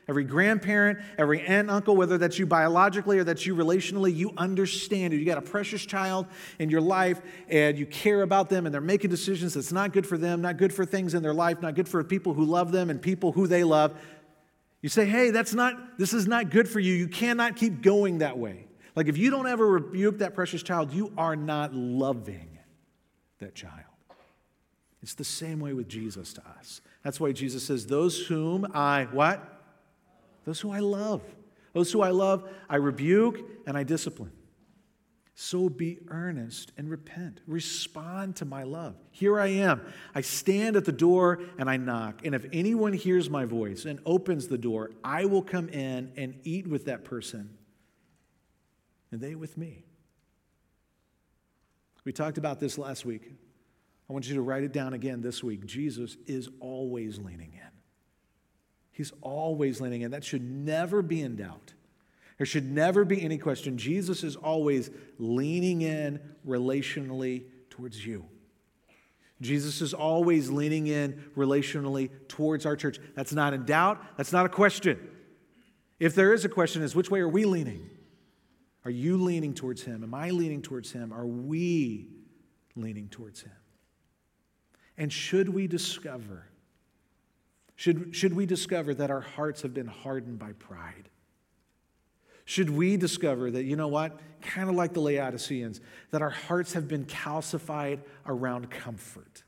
Every 0.08 0.24
grandparent, 0.24 0.98
every 1.16 1.40
aunt, 1.42 1.70
uncle, 1.70 1.96
whether 1.96 2.18
that's 2.18 2.38
you 2.38 2.44
biologically 2.44 3.18
or 3.18 3.24
that's 3.24 3.46
you 3.46 3.54
relationally, 3.54 4.14
you 4.14 4.32
understand 4.36 5.14
it. 5.14 5.18
You 5.18 5.24
got 5.24 5.38
a 5.38 5.42
precious 5.42 5.86
child 5.86 6.26
in 6.58 6.70
your 6.70 6.80
life 6.80 7.20
and 7.48 7.78
you 7.78 7.86
care 7.86 8.22
about 8.22 8.50
them 8.50 8.66
and 8.66 8.74
they're 8.74 8.80
making 8.80 9.10
decisions 9.10 9.54
that's 9.54 9.72
not 9.72 9.92
good 9.92 10.06
for 10.06 10.18
them, 10.18 10.42
not 10.42 10.56
good 10.56 10.72
for 10.72 10.84
things 10.84 11.14
in 11.14 11.22
their 11.22 11.32
life, 11.32 11.62
not 11.62 11.76
good 11.76 11.88
for 11.88 12.02
people 12.02 12.34
who 12.34 12.44
love 12.44 12.72
them 12.72 12.90
and 12.90 13.00
people 13.00 13.30
who 13.30 13.46
they 13.46 13.62
love. 13.62 13.96
You 14.82 14.88
say, 14.88 15.06
hey, 15.06 15.30
that's 15.30 15.54
not, 15.54 15.98
this 15.98 16.12
is 16.12 16.26
not 16.26 16.50
good 16.50 16.68
for 16.68 16.80
you. 16.80 16.92
You 16.92 17.06
cannot 17.06 17.54
keep 17.54 17.80
going 17.80 18.18
that 18.18 18.36
way. 18.36 18.66
Like 18.94 19.08
if 19.08 19.16
you 19.16 19.30
don't 19.30 19.46
ever 19.46 19.66
rebuke 19.66 20.18
that 20.18 20.34
precious 20.34 20.62
child, 20.62 20.92
you 20.92 21.12
are 21.16 21.36
not 21.36 21.74
loving 21.74 22.58
that 23.38 23.54
child. 23.54 23.84
It's 25.02 25.14
the 25.14 25.24
same 25.24 25.58
way 25.58 25.72
with 25.72 25.88
Jesus 25.88 26.32
to 26.34 26.42
us. 26.58 26.80
That's 27.02 27.18
why 27.18 27.32
Jesus 27.32 27.64
says, 27.64 27.86
Those 27.86 28.26
whom 28.26 28.66
I, 28.72 29.08
what? 29.10 29.60
Those 30.44 30.60
who 30.60 30.70
I 30.70 30.78
love. 30.78 31.22
Those 31.72 31.90
who 31.90 32.02
I 32.02 32.10
love, 32.10 32.48
I 32.68 32.76
rebuke 32.76 33.40
and 33.66 33.76
I 33.76 33.82
discipline. 33.82 34.32
So 35.34 35.68
be 35.70 35.98
earnest 36.08 36.72
and 36.76 36.90
repent. 36.90 37.40
Respond 37.46 38.36
to 38.36 38.44
my 38.44 38.64
love. 38.64 38.94
Here 39.10 39.40
I 39.40 39.48
am. 39.48 39.80
I 40.14 40.20
stand 40.20 40.76
at 40.76 40.84
the 40.84 40.92
door 40.92 41.40
and 41.58 41.70
I 41.70 41.78
knock. 41.78 42.24
And 42.24 42.34
if 42.34 42.44
anyone 42.52 42.92
hears 42.92 43.30
my 43.30 43.46
voice 43.46 43.86
and 43.86 43.98
opens 44.04 44.46
the 44.46 44.58
door, 44.58 44.90
I 45.02 45.24
will 45.24 45.42
come 45.42 45.68
in 45.70 46.12
and 46.16 46.38
eat 46.44 46.66
with 46.66 46.84
that 46.84 47.04
person 47.04 47.56
and 49.12 49.20
they 49.20 49.34
with 49.34 49.56
me. 49.56 49.84
We 52.04 52.12
talked 52.12 52.38
about 52.38 52.58
this 52.58 52.78
last 52.78 53.04
week. 53.04 53.30
I 54.10 54.12
want 54.12 54.28
you 54.28 54.34
to 54.34 54.42
write 54.42 54.64
it 54.64 54.72
down 54.72 54.94
again 54.94 55.20
this 55.20 55.44
week. 55.44 55.64
Jesus 55.64 56.16
is 56.26 56.48
always 56.58 57.18
leaning 57.18 57.52
in. 57.52 57.70
He's 58.90 59.12
always 59.20 59.80
leaning 59.80 60.02
in. 60.02 60.10
That 60.10 60.24
should 60.24 60.42
never 60.42 61.00
be 61.00 61.20
in 61.20 61.36
doubt. 61.36 61.74
There 62.38 62.46
should 62.46 62.70
never 62.70 63.04
be 63.04 63.22
any 63.22 63.38
question. 63.38 63.78
Jesus 63.78 64.24
is 64.24 64.34
always 64.34 64.90
leaning 65.18 65.82
in 65.82 66.18
relationally 66.46 67.44
towards 67.70 68.04
you. 68.04 68.24
Jesus 69.40 69.80
is 69.80 69.94
always 69.94 70.50
leaning 70.50 70.86
in 70.86 71.24
relationally 71.36 72.10
towards 72.28 72.66
our 72.66 72.76
church. 72.76 72.98
That's 73.14 73.32
not 73.32 73.54
in 73.54 73.64
doubt. 73.64 74.02
That's 74.16 74.32
not 74.32 74.46
a 74.46 74.48
question. 74.48 74.98
If 75.98 76.14
there 76.14 76.32
is 76.32 76.44
a 76.44 76.48
question, 76.48 76.82
is 76.82 76.94
which 76.96 77.10
way 77.10 77.20
are 77.20 77.28
we 77.28 77.44
leaning? 77.44 77.88
Are 78.84 78.90
you 78.90 79.16
leaning 79.16 79.54
towards 79.54 79.82
Him? 79.82 80.02
Am 80.02 80.14
I 80.14 80.30
leaning 80.30 80.62
towards 80.62 80.92
Him? 80.92 81.12
Are 81.12 81.26
we 81.26 82.08
leaning 82.74 83.08
towards 83.08 83.42
Him? 83.42 83.52
And 84.96 85.12
should 85.12 85.48
we 85.48 85.66
discover, 85.66 86.46
should, 87.76 88.14
should 88.14 88.34
we 88.34 88.46
discover 88.46 88.94
that 88.94 89.10
our 89.10 89.20
hearts 89.20 89.62
have 89.62 89.72
been 89.72 89.86
hardened 89.86 90.38
by 90.38 90.52
pride? 90.52 91.08
Should 92.44 92.70
we 92.70 92.96
discover 92.96 93.50
that, 93.52 93.64
you 93.64 93.76
know 93.76 93.88
what, 93.88 94.18
kind 94.40 94.68
of 94.68 94.74
like 94.74 94.92
the 94.92 95.00
Laodiceans, 95.00 95.80
that 96.10 96.22
our 96.22 96.30
hearts 96.30 96.72
have 96.72 96.88
been 96.88 97.04
calcified 97.04 98.00
around 98.26 98.70
comfort? 98.70 99.44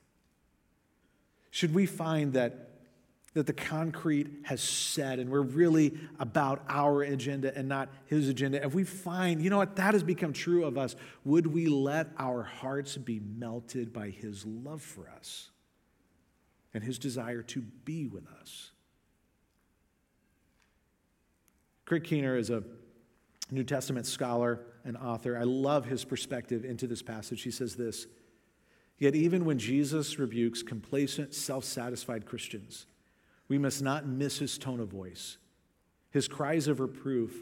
Should 1.50 1.74
we 1.74 1.86
find 1.86 2.34
that 2.34 2.73
that 3.34 3.46
the 3.46 3.52
concrete 3.52 4.28
has 4.44 4.62
set 4.62 5.18
and 5.18 5.28
we're 5.28 5.42
really 5.42 5.92
about 6.20 6.62
our 6.68 7.02
agenda 7.02 7.56
and 7.56 7.68
not 7.68 7.88
his 8.06 8.28
agenda, 8.28 8.64
if 8.64 8.74
we 8.74 8.84
find, 8.84 9.42
you 9.42 9.50
know 9.50 9.58
what, 9.58 9.76
that 9.76 9.92
has 9.92 10.04
become 10.04 10.32
true 10.32 10.64
of 10.64 10.78
us, 10.78 10.94
would 11.24 11.48
we 11.48 11.66
let 11.66 12.08
our 12.16 12.44
hearts 12.44 12.96
be 12.96 13.20
melted 13.20 13.92
by 13.92 14.08
his 14.08 14.46
love 14.46 14.82
for 14.82 15.10
us 15.10 15.50
and 16.72 16.84
his 16.84 16.98
desire 16.98 17.42
to 17.42 17.60
be 17.60 18.06
with 18.06 18.26
us? 18.40 18.70
Craig 21.84 22.04
Keener 22.04 22.36
is 22.36 22.50
a 22.50 22.62
New 23.50 23.64
Testament 23.64 24.06
scholar 24.06 24.60
and 24.84 24.96
author. 24.96 25.36
I 25.36 25.42
love 25.42 25.86
his 25.86 26.04
perspective 26.04 26.64
into 26.64 26.86
this 26.86 27.02
passage. 27.02 27.42
He 27.42 27.50
says 27.50 27.74
this 27.74 28.06
Yet, 28.96 29.16
even 29.16 29.44
when 29.44 29.58
Jesus 29.58 30.18
rebukes 30.20 30.62
complacent, 30.62 31.34
self 31.34 31.64
satisfied 31.64 32.26
Christians, 32.26 32.86
we 33.54 33.58
must 33.58 33.82
not 33.82 34.04
miss 34.04 34.38
his 34.38 34.58
tone 34.58 34.80
of 34.80 34.88
voice. 34.88 35.36
His 36.10 36.26
cries 36.26 36.66
of 36.66 36.80
reproof 36.80 37.32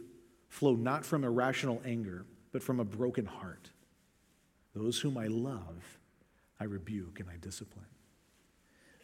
flow 0.50 0.74
not 0.74 1.06
from 1.06 1.24
irrational 1.24 1.80
anger, 1.86 2.26
but 2.52 2.62
from 2.62 2.80
a 2.80 2.84
broken 2.84 3.24
heart. 3.24 3.70
Those 4.74 5.00
whom 5.00 5.16
I 5.16 5.28
love, 5.28 5.98
I 6.60 6.64
rebuke 6.64 7.18
and 7.20 7.30
I 7.30 7.36
discipline. 7.40 7.86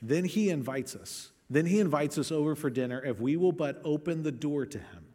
Then 0.03 0.27
he 0.27 0.51
invites 0.51 0.95
us. 0.95 1.31
Then 1.49 1.65
he 1.65 1.81
invites 1.81 2.19
us 2.19 2.31
over 2.31 2.55
for 2.55 2.69
dinner 2.69 3.03
if 3.03 3.19
we 3.19 3.39
will 3.39 3.53
but 3.53 3.81
open 3.85 4.23
the 4.23 4.31
door 4.31 4.67
to 4.67 4.79
him. 4.79 5.07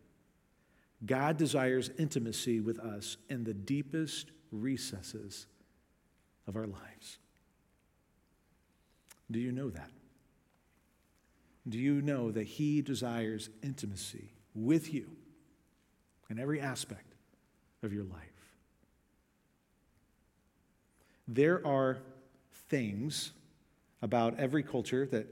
God 1.05 1.37
desires 1.37 1.91
intimacy 1.99 2.59
with 2.59 2.79
us 2.79 3.17
in 3.29 3.43
the 3.43 3.53
deepest 3.53 4.31
recesses 4.51 5.45
of 6.47 6.55
our 6.55 6.65
lives. 6.65 7.19
Do 9.29 9.37
you 9.37 9.51
know 9.51 9.69
that? 9.69 9.91
Do 11.67 11.77
you 11.77 12.01
know 12.01 12.31
that 12.31 12.43
He 12.43 12.81
desires 12.81 13.49
intimacy 13.61 14.33
with 14.53 14.93
you 14.93 15.09
in 16.29 16.39
every 16.39 16.59
aspect 16.59 17.15
of 17.81 17.93
your 17.93 18.03
life? 18.03 18.19
There 21.27 21.65
are 21.65 21.99
things 22.69 23.31
about 24.01 24.37
every 24.37 24.63
culture 24.63 25.05
that 25.07 25.27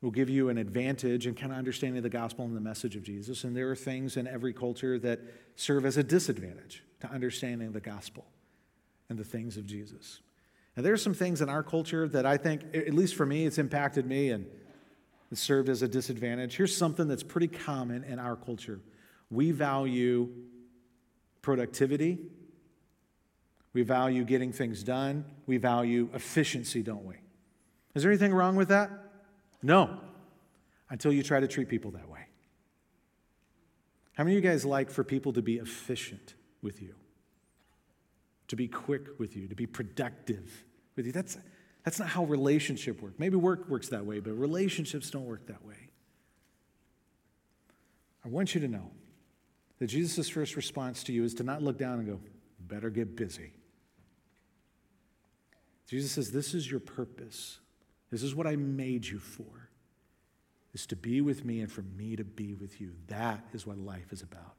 will 0.00 0.10
give 0.10 0.30
you 0.30 0.48
an 0.48 0.56
advantage 0.56 1.26
in 1.26 1.34
kind 1.34 1.52
of 1.52 1.58
understanding 1.58 2.02
the 2.02 2.08
gospel 2.08 2.44
and 2.44 2.56
the 2.56 2.60
message 2.60 2.96
of 2.96 3.02
Jesus. 3.02 3.44
And 3.44 3.54
there 3.54 3.70
are 3.70 3.76
things 3.76 4.16
in 4.16 4.26
every 4.26 4.52
culture 4.52 4.98
that 5.00 5.20
serve 5.56 5.84
as 5.84 5.96
a 5.96 6.02
disadvantage 6.02 6.84
to 7.00 7.10
understanding 7.10 7.72
the 7.72 7.80
gospel 7.80 8.24
and 9.08 9.18
the 9.18 9.24
things 9.24 9.56
of 9.56 9.66
Jesus. 9.66 10.20
And 10.76 10.86
there 10.86 10.92
are 10.92 10.98
some 10.98 11.12
things 11.12 11.42
in 11.42 11.48
our 11.48 11.62
culture 11.62 12.08
that 12.08 12.24
I 12.24 12.36
think, 12.36 12.62
at 12.74 12.94
least 12.94 13.14
for 13.14 13.26
me, 13.26 13.44
it's 13.44 13.58
impacted 13.58 14.06
me 14.06 14.30
and 14.30 14.46
it 15.30 15.38
served 15.38 15.68
as 15.68 15.82
a 15.82 15.88
disadvantage. 15.88 16.56
Here's 16.56 16.76
something 16.76 17.08
that's 17.08 17.22
pretty 17.22 17.48
common 17.48 18.04
in 18.04 18.18
our 18.18 18.36
culture 18.36 18.80
we 19.30 19.52
value 19.52 20.28
productivity, 21.40 22.18
we 23.72 23.82
value 23.82 24.24
getting 24.24 24.52
things 24.52 24.82
done, 24.82 25.24
we 25.46 25.56
value 25.56 26.08
efficiency, 26.14 26.82
don't 26.82 27.04
we? 27.04 27.14
Is 27.94 28.02
there 28.02 28.10
anything 28.10 28.34
wrong 28.34 28.56
with 28.56 28.68
that? 28.68 28.90
No, 29.62 30.00
until 30.90 31.12
you 31.12 31.22
try 31.22 31.40
to 31.40 31.48
treat 31.48 31.68
people 31.68 31.92
that 31.92 32.08
way. 32.08 32.26
How 34.14 34.24
many 34.24 34.36
of 34.36 34.44
you 34.44 34.50
guys 34.50 34.64
like 34.64 34.90
for 34.90 35.04
people 35.04 35.32
to 35.32 35.42
be 35.42 35.56
efficient 35.56 36.34
with 36.62 36.82
you? 36.82 36.94
To 38.48 38.56
be 38.56 38.68
quick 38.68 39.18
with 39.18 39.36
you, 39.36 39.48
to 39.48 39.54
be 39.54 39.66
productive 39.66 40.64
with 40.96 41.06
you? 41.06 41.12
That's, 41.12 41.38
that's 41.84 41.98
not 41.98 42.08
how 42.08 42.24
relationship 42.24 43.00
work. 43.00 43.14
Maybe 43.18 43.36
work 43.36 43.68
works 43.68 43.88
that 43.88 44.04
way, 44.04 44.20
but 44.20 44.32
relationships 44.32 45.10
don't 45.10 45.24
work 45.24 45.46
that 45.46 45.64
way. 45.64 45.88
I 48.24 48.28
want 48.28 48.54
you 48.54 48.60
to 48.60 48.68
know 48.68 48.90
that 49.78 49.86
Jesus' 49.86 50.28
first 50.28 50.56
response 50.56 51.02
to 51.04 51.12
you 51.12 51.24
is 51.24 51.34
to 51.34 51.42
not 51.42 51.62
look 51.62 51.78
down 51.78 51.98
and 51.98 52.06
go, 52.06 52.20
better 52.60 52.90
get 52.90 53.16
busy. 53.16 53.52
Jesus 55.88 56.12
says, 56.12 56.30
This 56.30 56.54
is 56.54 56.70
your 56.70 56.80
purpose. 56.80 57.58
This 58.10 58.22
is 58.22 58.34
what 58.34 58.46
I 58.46 58.56
made 58.56 59.06
you 59.06 59.18
for, 59.18 59.70
is 60.74 60.86
to 60.86 60.96
be 60.96 61.20
with 61.20 61.44
me 61.44 61.60
and 61.60 61.70
for 61.70 61.82
me 61.82 62.16
to 62.16 62.24
be 62.24 62.54
with 62.54 62.80
you. 62.80 62.92
That 63.06 63.44
is 63.52 63.66
what 63.66 63.78
life 63.78 64.12
is 64.12 64.22
about. 64.22 64.56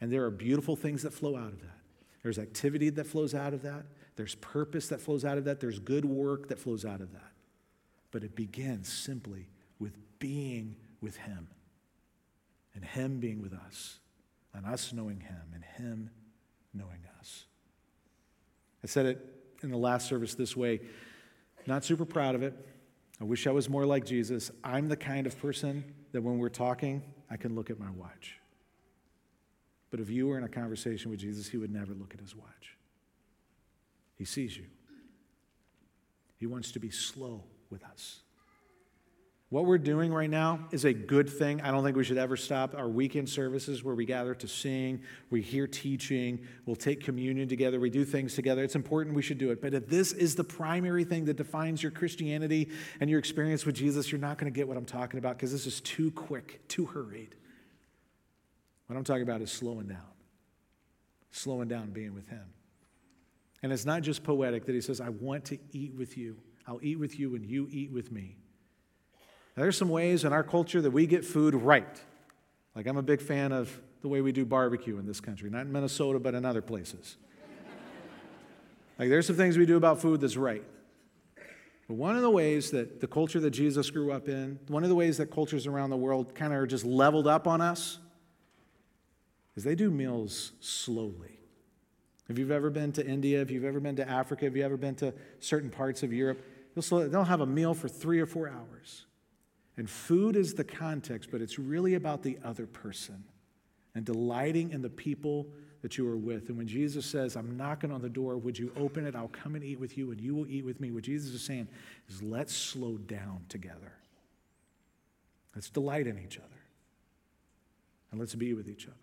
And 0.00 0.12
there 0.12 0.24
are 0.24 0.30
beautiful 0.30 0.76
things 0.76 1.02
that 1.02 1.12
flow 1.12 1.36
out 1.36 1.52
of 1.52 1.60
that. 1.60 1.79
There's 2.22 2.38
activity 2.38 2.90
that 2.90 3.06
flows 3.06 3.34
out 3.34 3.54
of 3.54 3.62
that. 3.62 3.86
There's 4.16 4.34
purpose 4.36 4.88
that 4.88 5.00
flows 5.00 5.24
out 5.24 5.38
of 5.38 5.44
that. 5.44 5.60
There's 5.60 5.78
good 5.78 6.04
work 6.04 6.48
that 6.48 6.58
flows 6.58 6.84
out 6.84 7.00
of 7.00 7.12
that. 7.12 7.32
But 8.10 8.24
it 8.24 8.34
begins 8.34 8.92
simply 8.92 9.48
with 9.78 9.96
being 10.18 10.76
with 11.00 11.16
Him 11.16 11.48
and 12.74 12.84
Him 12.84 13.18
being 13.20 13.40
with 13.40 13.54
us 13.54 13.98
and 14.52 14.66
us 14.66 14.92
knowing 14.92 15.20
Him 15.20 15.52
and 15.54 15.64
Him 15.64 16.10
knowing 16.74 17.00
us. 17.18 17.46
I 18.84 18.86
said 18.86 19.06
it 19.06 19.26
in 19.62 19.70
the 19.70 19.78
last 19.78 20.08
service 20.08 20.34
this 20.34 20.56
way. 20.56 20.80
Not 21.66 21.84
super 21.84 22.04
proud 22.04 22.34
of 22.34 22.42
it. 22.42 22.54
I 23.20 23.24
wish 23.24 23.46
I 23.46 23.50
was 23.50 23.68
more 23.68 23.84
like 23.84 24.04
Jesus. 24.04 24.50
I'm 24.64 24.88
the 24.88 24.96
kind 24.96 25.26
of 25.26 25.38
person 25.38 25.84
that 26.12 26.22
when 26.22 26.38
we're 26.38 26.48
talking, 26.48 27.02
I 27.30 27.36
can 27.36 27.54
look 27.54 27.70
at 27.70 27.78
my 27.78 27.90
watch. 27.90 28.39
But 29.90 30.00
if 30.00 30.08
you 30.08 30.28
were 30.28 30.38
in 30.38 30.44
a 30.44 30.48
conversation 30.48 31.10
with 31.10 31.20
Jesus, 31.20 31.48
he 31.48 31.56
would 31.56 31.72
never 31.72 31.92
look 31.94 32.14
at 32.14 32.20
his 32.20 32.34
watch. 32.34 32.76
He 34.16 34.24
sees 34.24 34.56
you. 34.56 34.66
He 36.36 36.46
wants 36.46 36.72
to 36.72 36.78
be 36.78 36.90
slow 36.90 37.44
with 37.70 37.84
us. 37.84 38.20
What 39.50 39.64
we're 39.64 39.78
doing 39.78 40.12
right 40.12 40.30
now 40.30 40.60
is 40.70 40.84
a 40.84 40.92
good 40.92 41.28
thing. 41.28 41.60
I 41.60 41.72
don't 41.72 41.82
think 41.82 41.96
we 41.96 42.04
should 42.04 42.18
ever 42.18 42.36
stop 42.36 42.76
our 42.76 42.88
weekend 42.88 43.28
services 43.28 43.82
where 43.82 43.96
we 43.96 44.04
gather 44.04 44.32
to 44.32 44.46
sing, 44.46 45.02
we 45.28 45.42
hear 45.42 45.66
teaching, 45.66 46.46
we'll 46.66 46.76
take 46.76 47.02
communion 47.02 47.48
together, 47.48 47.80
we 47.80 47.90
do 47.90 48.04
things 48.04 48.36
together. 48.36 48.62
It's 48.62 48.76
important, 48.76 49.16
we 49.16 49.22
should 49.22 49.38
do 49.38 49.50
it. 49.50 49.60
But 49.60 49.74
if 49.74 49.88
this 49.88 50.12
is 50.12 50.36
the 50.36 50.44
primary 50.44 51.02
thing 51.02 51.24
that 51.24 51.36
defines 51.36 51.82
your 51.82 51.90
Christianity 51.90 52.70
and 53.00 53.10
your 53.10 53.18
experience 53.18 53.66
with 53.66 53.74
Jesus, 53.74 54.12
you're 54.12 54.20
not 54.20 54.38
going 54.38 54.50
to 54.50 54.56
get 54.56 54.68
what 54.68 54.76
I'm 54.76 54.84
talking 54.84 55.18
about 55.18 55.36
because 55.36 55.50
this 55.50 55.66
is 55.66 55.80
too 55.80 56.12
quick, 56.12 56.60
too 56.68 56.86
hurried. 56.86 57.34
What 58.90 58.96
I'm 58.96 59.04
talking 59.04 59.22
about 59.22 59.40
is 59.40 59.52
slowing 59.52 59.86
down, 59.86 60.02
slowing 61.30 61.68
down, 61.68 61.90
being 61.90 62.12
with 62.12 62.26
Him. 62.26 62.42
And 63.62 63.72
it's 63.72 63.84
not 63.84 64.02
just 64.02 64.24
poetic 64.24 64.66
that 64.66 64.74
He 64.74 64.80
says, 64.80 65.00
I 65.00 65.10
want 65.10 65.44
to 65.44 65.58
eat 65.70 65.94
with 65.94 66.18
you. 66.18 66.38
I'll 66.66 66.80
eat 66.82 66.98
with 66.98 67.16
you 67.16 67.36
and 67.36 67.46
you 67.46 67.68
eat 67.70 67.92
with 67.92 68.10
me. 68.10 68.36
Now, 69.56 69.62
there's 69.62 69.76
some 69.76 69.90
ways 69.90 70.24
in 70.24 70.32
our 70.32 70.42
culture 70.42 70.82
that 70.82 70.90
we 70.90 71.06
get 71.06 71.24
food 71.24 71.54
right. 71.54 72.02
Like, 72.74 72.88
I'm 72.88 72.96
a 72.96 73.02
big 73.02 73.20
fan 73.20 73.52
of 73.52 73.80
the 74.02 74.08
way 74.08 74.22
we 74.22 74.32
do 74.32 74.44
barbecue 74.44 74.98
in 74.98 75.06
this 75.06 75.20
country, 75.20 75.50
not 75.50 75.60
in 75.60 75.70
Minnesota, 75.70 76.18
but 76.18 76.34
in 76.34 76.44
other 76.44 76.60
places. 76.60 77.16
like, 78.98 79.08
there's 79.08 79.28
some 79.28 79.36
things 79.36 79.56
we 79.56 79.66
do 79.66 79.76
about 79.76 80.00
food 80.00 80.20
that's 80.20 80.36
right. 80.36 80.64
But 81.86 81.94
one 81.94 82.16
of 82.16 82.22
the 82.22 82.30
ways 82.30 82.72
that 82.72 83.00
the 83.00 83.06
culture 83.06 83.38
that 83.38 83.52
Jesus 83.52 83.88
grew 83.88 84.10
up 84.10 84.28
in, 84.28 84.58
one 84.66 84.82
of 84.82 84.88
the 84.88 84.96
ways 84.96 85.18
that 85.18 85.30
cultures 85.30 85.68
around 85.68 85.90
the 85.90 85.96
world 85.96 86.34
kind 86.34 86.52
of 86.52 86.58
are 86.58 86.66
just 86.66 86.84
leveled 86.84 87.28
up 87.28 87.46
on 87.46 87.60
us, 87.60 88.00
is 89.56 89.64
they 89.64 89.74
do 89.74 89.90
meals 89.90 90.52
slowly. 90.60 91.38
If 92.28 92.38
you've 92.38 92.52
ever 92.52 92.70
been 92.70 92.92
to 92.92 93.04
India, 93.04 93.40
if 93.42 93.50
you've 93.50 93.64
ever 93.64 93.80
been 93.80 93.96
to 93.96 94.08
Africa, 94.08 94.46
if 94.46 94.54
you've 94.54 94.64
ever 94.64 94.76
been 94.76 94.94
to 94.96 95.12
certain 95.40 95.70
parts 95.70 96.02
of 96.02 96.12
Europe, 96.12 96.44
they'll 96.76 97.24
have 97.24 97.40
a 97.40 97.46
meal 97.46 97.74
for 97.74 97.88
three 97.88 98.20
or 98.20 98.26
four 98.26 98.48
hours. 98.48 99.06
And 99.76 99.90
food 99.90 100.36
is 100.36 100.54
the 100.54 100.64
context, 100.64 101.30
but 101.32 101.40
it's 101.40 101.58
really 101.58 101.94
about 101.94 102.22
the 102.22 102.38
other 102.44 102.66
person 102.66 103.24
and 103.94 104.04
delighting 104.04 104.70
in 104.70 104.82
the 104.82 104.90
people 104.90 105.48
that 105.82 105.98
you 105.98 106.06
are 106.08 106.16
with. 106.16 106.48
And 106.48 106.58
when 106.58 106.68
Jesus 106.68 107.04
says, 107.06 107.34
I'm 107.34 107.56
knocking 107.56 107.90
on 107.90 108.02
the 108.02 108.08
door, 108.08 108.36
would 108.36 108.58
you 108.58 108.70
open 108.76 109.06
it? 109.06 109.16
I'll 109.16 109.28
come 109.28 109.54
and 109.56 109.64
eat 109.64 109.80
with 109.80 109.98
you, 109.98 110.12
and 110.12 110.20
you 110.20 110.34
will 110.34 110.46
eat 110.46 110.64
with 110.64 110.80
me. 110.80 110.90
What 110.92 111.02
Jesus 111.02 111.32
is 111.32 111.42
saying 111.42 111.66
is, 112.08 112.22
let's 112.22 112.54
slow 112.54 112.98
down 112.98 113.46
together. 113.48 113.94
Let's 115.54 115.70
delight 115.70 116.06
in 116.06 116.18
each 116.18 116.38
other, 116.38 116.46
and 118.10 118.20
let's 118.20 118.34
be 118.36 118.54
with 118.54 118.68
each 118.68 118.86
other. 118.86 118.96